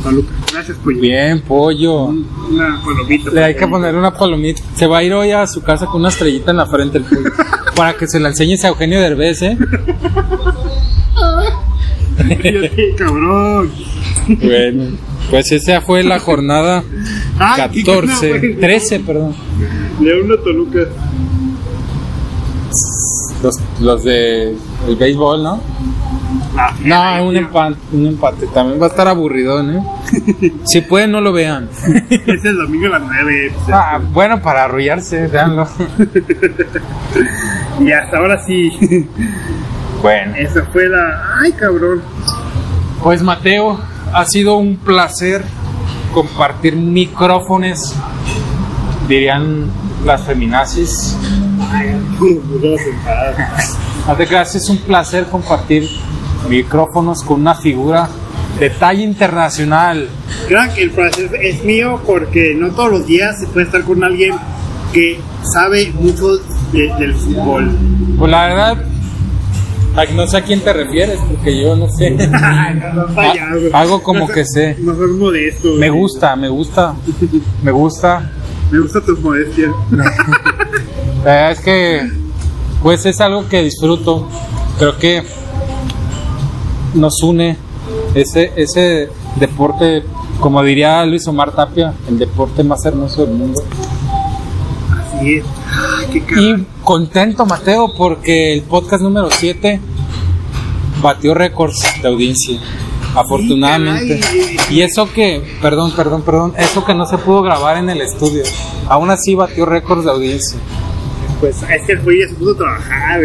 [0.02, 0.32] Toluca.
[0.52, 1.00] Gracias, pollo.
[1.00, 2.04] Bien, pollo.
[2.04, 3.30] Una palomita.
[3.30, 4.62] Le hay que poner una palomita.
[4.76, 7.04] Se va a ir hoy a su casa con una estrellita en la frente el
[7.04, 7.30] pollo.
[7.74, 9.58] Para que se la enseñes a Eugenio Derbez, ¿eh?
[12.96, 13.70] Cabrón.
[14.28, 14.96] Bueno,
[15.30, 16.84] pues esa fue la jornada
[17.38, 18.54] Ah, ¿qué 14, gana, güey?
[18.56, 19.34] 13, perdón.
[20.00, 20.80] León a Toluca.
[23.42, 24.56] Los, los de
[24.88, 25.60] el béisbol, ¿no?
[26.54, 28.46] La No, un empate, un empate.
[28.48, 29.82] También va a estar aburridón, ¿eh?
[30.64, 31.68] Si pueden, no lo vean.
[32.08, 33.52] Es el domingo a las 9.
[33.72, 35.68] Ah, bueno, para arrullarse, véanlo.
[37.80, 38.70] Y hasta ahora sí.
[40.00, 40.36] Bueno.
[40.36, 41.40] Esa fue la.
[41.42, 42.02] Ay, cabrón.
[43.02, 43.80] Pues Mateo,
[44.12, 45.42] ha sido un placer
[46.14, 47.92] compartir micrófonos,
[49.08, 49.68] dirían
[50.04, 51.16] las feminazis.
[54.06, 55.88] Hace que es un placer compartir
[56.48, 58.08] micrófonos con una figura
[58.58, 60.08] de talla internacional.
[60.48, 64.34] Crack, el placer es mío porque no todos los días se puede estar con alguien
[64.92, 66.36] que sabe mucho
[66.72, 67.70] de- del fútbol.
[68.18, 68.84] Pues la verdad,
[69.96, 72.16] ay, no sé a quién te refieres, porque yo no sé.
[72.32, 73.54] Ay, no, no, payaso.
[73.72, 74.76] Ha- algo como que sé.
[74.80, 75.74] No modesto.
[75.78, 76.94] Me gusta, me gusta,
[77.62, 78.30] me gusta.
[78.70, 79.68] Me gusta tu modestia.
[81.24, 82.10] La verdad es que,
[82.82, 84.28] pues es algo que disfruto.
[84.78, 85.22] Creo que
[86.94, 87.56] nos une
[88.14, 90.02] ese, ese deporte,
[90.40, 93.62] como diría Luis Omar Tapia, el deporte más hermoso del mundo.
[95.16, 95.44] Así es.
[96.14, 99.80] Y contento, Mateo, porque el podcast número 7
[101.02, 102.58] batió récords de audiencia.
[103.14, 104.20] Afortunadamente.
[104.70, 108.42] Y eso que, perdón, perdón, perdón, eso que no se pudo grabar en el estudio.
[108.88, 110.58] Aún así batió récords de audiencia.
[111.40, 113.20] Pues es que el güey ya se puso a trabajar.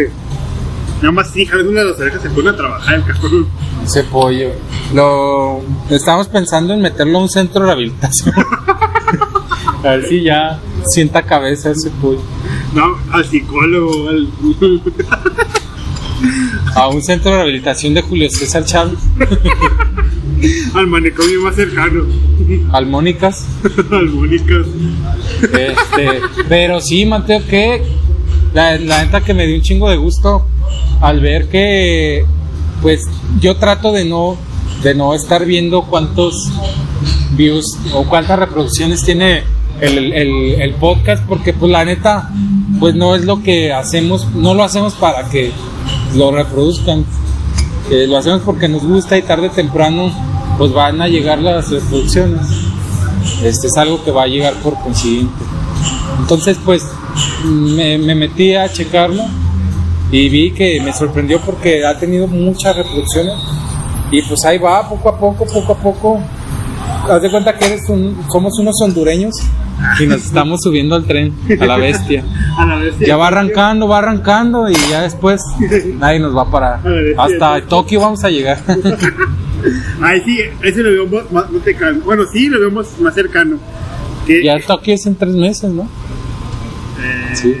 [1.00, 3.48] Nada más sí, jalando una de las orejas se pone a trabajar el cabrón.
[3.84, 4.50] Ese pollo.
[4.92, 8.34] Lo estamos pensando en meterlo a un centro de rehabilitación.
[9.84, 12.20] a ver si ya sienta cabeza ese pollo.
[12.74, 14.28] No, al psicólogo, al,
[16.76, 18.98] A un centro de rehabilitación de Julio César Chávez.
[20.74, 22.04] al manicomio más cercano.
[22.72, 23.44] Al Mónicas.
[23.90, 24.66] al Mónicas.
[25.42, 27.82] Este, pero sí, Mateo, que
[28.54, 30.46] la, la neta que me dio un chingo de gusto
[31.00, 32.24] al ver que,
[32.82, 33.02] pues,
[33.40, 34.36] yo trato de no,
[34.82, 36.50] de no estar viendo cuántos
[37.32, 39.42] views o cuántas reproducciones tiene
[39.80, 42.30] el, el- el podcast, porque, pues, la neta,
[42.80, 45.52] pues, no es lo que hacemos, no lo hacemos para que
[46.16, 47.04] lo reproduzcan.
[47.90, 50.10] Lo hacemos porque nos gusta y tarde o temprano,
[50.58, 52.40] pues, van a llegar las reproducciones.
[53.42, 55.32] Este es algo que va a llegar por consiguiente.
[56.20, 56.82] Entonces, pues
[57.44, 59.22] me, me metí a checarlo
[60.12, 63.34] y vi que me sorprendió porque ha tenido muchas reproducciones
[64.10, 66.20] y pues ahí va, poco a poco, poco a poco.
[67.08, 69.34] Haz de cuenta que eres un- somos unos hondureños
[70.00, 72.24] y nos estamos subiendo al tren, a la bestia.
[72.58, 72.94] A la vez.
[72.98, 75.40] Ya va arrancando, va arrancando y ya después
[75.98, 76.80] nadie nos va a parar.
[77.16, 78.58] Hasta Tokio vamos a llegar.
[80.02, 82.00] Ay, sí, ese lo veo más, más- cercano.
[82.04, 83.56] Bueno, sí, lo vemos más cercano.
[84.42, 85.82] Ya Tokio es en tres meses, ¿no?
[87.02, 87.54] eh, sí.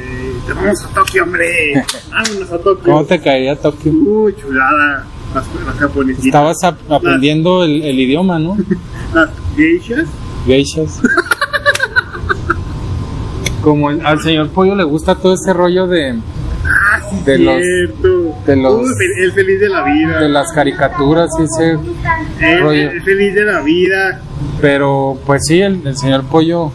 [0.46, 1.84] Te vamos a Tokio, hombre.
[2.10, 2.84] Vámonos a Tokio.
[2.84, 3.92] ¿Cómo te caería Tokio?
[3.92, 5.06] Uy, chulada.
[5.34, 6.26] Las, las japonesitas.
[6.26, 8.56] Estabas ap- aprendiendo el, el idioma, ¿no?
[9.14, 10.06] Las geishas.
[10.46, 11.00] Geishas.
[13.62, 16.18] Como el- al señor Pollo le gusta todo ese rollo de,
[16.62, 18.34] Ah, sí, De los- cierto.
[18.46, 20.20] de los- Uy, el feliz de la vida.
[20.20, 21.70] de las caricaturas y ese
[22.40, 22.90] el, rollo.
[22.90, 24.20] el feliz de la vida.
[24.60, 26.70] Pero pues sí, el, el señor Pollo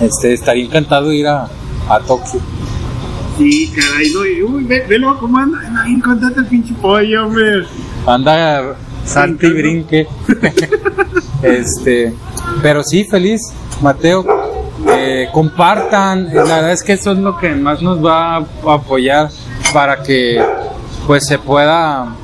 [0.00, 1.48] este, estaría encantado de ir a,
[1.88, 2.40] a Tokio.
[3.38, 4.26] Sí, caray, no.
[4.26, 5.58] y- Uy, ve, velo cómo anda.
[6.04, 7.64] Contento el pinche pollo, hombre.
[8.06, 10.06] Anda salte y brinque.
[11.42, 12.12] este,
[12.62, 13.40] pero sí, feliz,
[13.82, 14.24] Mateo.
[15.10, 19.30] Eh, compartan, la verdad es que eso es lo que más nos va a apoyar
[19.72, 20.38] para que
[21.06, 22.14] pues se pueda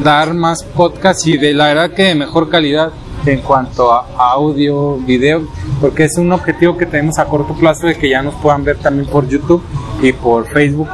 [0.00, 2.92] dar más podcast y de la verdad que de mejor calidad
[3.26, 5.42] en cuanto a audio, video,
[5.80, 8.76] porque es un objetivo que tenemos a corto plazo de que ya nos puedan ver
[8.76, 9.64] también por YouTube
[10.00, 10.88] y por Facebook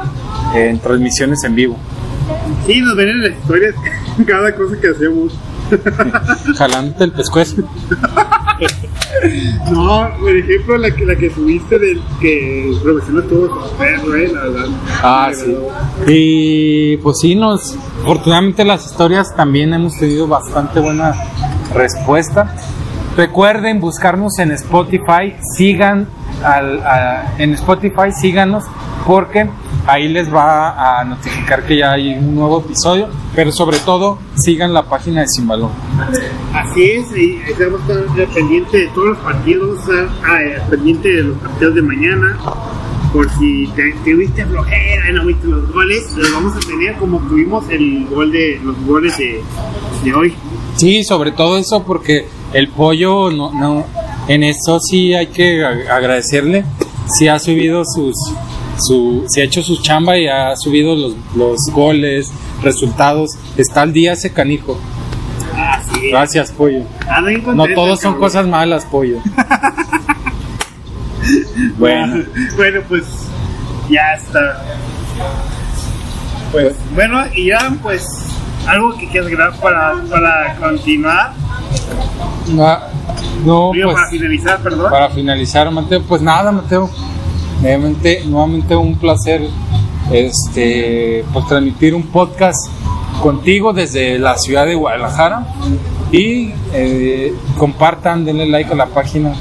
[0.55, 1.77] eh, en transmisiones en vivo,
[2.65, 3.75] Sí, nos ven en las historias
[4.25, 5.37] cada cosa que hacemos.
[6.57, 7.57] jalándote el pescuezo.
[9.71, 14.31] No, por ejemplo, la que, la que subiste del que profesional todo con perro, eh,
[14.33, 14.65] la verdad.
[15.03, 15.55] Ah, sí.
[16.07, 21.13] Y pues sí, nos, afortunadamente las historias también hemos tenido bastante buena
[21.73, 22.55] respuesta.
[23.15, 26.07] Recuerden buscarnos en Spotify, sigan
[26.43, 28.63] al, a- en Spotify, síganos
[29.05, 29.49] porque
[29.87, 34.73] ahí les va a notificar que ya hay un nuevo episodio, pero sobre todo sigan
[34.73, 35.71] la página de Sin Balón.
[36.53, 37.81] Así es, y estamos
[38.33, 39.79] pendientes de todos los partidos,
[40.23, 42.37] ah, eh, pendiente de los partidos de mañana.
[43.11, 46.95] Por si te, te viste flojera y no viste los goles, los vamos a tener
[46.95, 49.43] como tuvimos el gol de los goles de,
[50.05, 50.33] de hoy.
[50.77, 53.85] Sí, sobre todo eso porque el pollo no, no
[54.33, 56.63] en eso sí hay que agradecerle.
[57.07, 58.15] Sí ha subido sus
[58.77, 62.31] su sí ha hecho su chamba y ha subido los, los goles,
[62.63, 63.31] resultados.
[63.57, 64.79] Está al día ese canijo.
[65.55, 66.09] Ah, sí.
[66.09, 66.83] Gracias, pollo.
[67.25, 68.19] Bien No todos son cabrón.
[68.19, 69.17] cosas malas, pollo.
[71.77, 72.23] Bueno,
[72.57, 73.03] bueno, pues
[73.89, 74.63] ya está.
[76.51, 78.05] Pues bueno, y ya pues
[78.67, 81.33] algo que quieras grabar para, para continuar,
[82.49, 82.77] no,
[83.45, 84.91] no, para pues finalizar, perdón.
[84.91, 86.89] para finalizar, Mateo, pues nada, Mateo.
[87.61, 89.47] Nuevamente, nuevamente un placer
[90.11, 92.57] este pues transmitir un podcast
[93.21, 95.45] contigo desde la ciudad de Guadalajara
[96.11, 99.33] y eh, compartan, denle like a la página.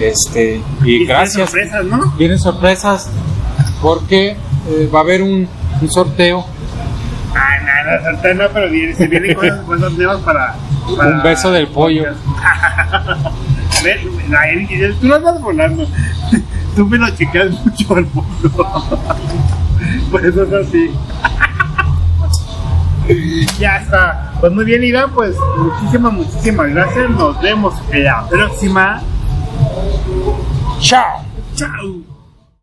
[0.00, 1.48] Este, y Y gracias.
[1.50, 2.12] sorpresas, ¿no?
[2.18, 3.08] Vienen sorpresas
[3.80, 4.36] porque
[4.68, 5.46] eh, va a haber un,
[5.80, 6.44] un sorteo,
[7.34, 10.54] Ay, nada, saltar no, pero viene, se vienen cosas, cosas nuevas para,
[10.96, 12.04] para- un beso del pollo.
[15.00, 15.86] Tú lo andas volando.
[16.76, 18.50] Tú me lo checas mucho al mundo.
[20.10, 20.90] Por eso es así.
[23.58, 24.32] Ya está.
[24.40, 27.10] Pues muy bien, Iván, pues muchísimas, muchísimas gracias.
[27.10, 29.02] Nos vemos en la próxima.
[30.80, 31.24] Chao.
[31.56, 32.11] Chao.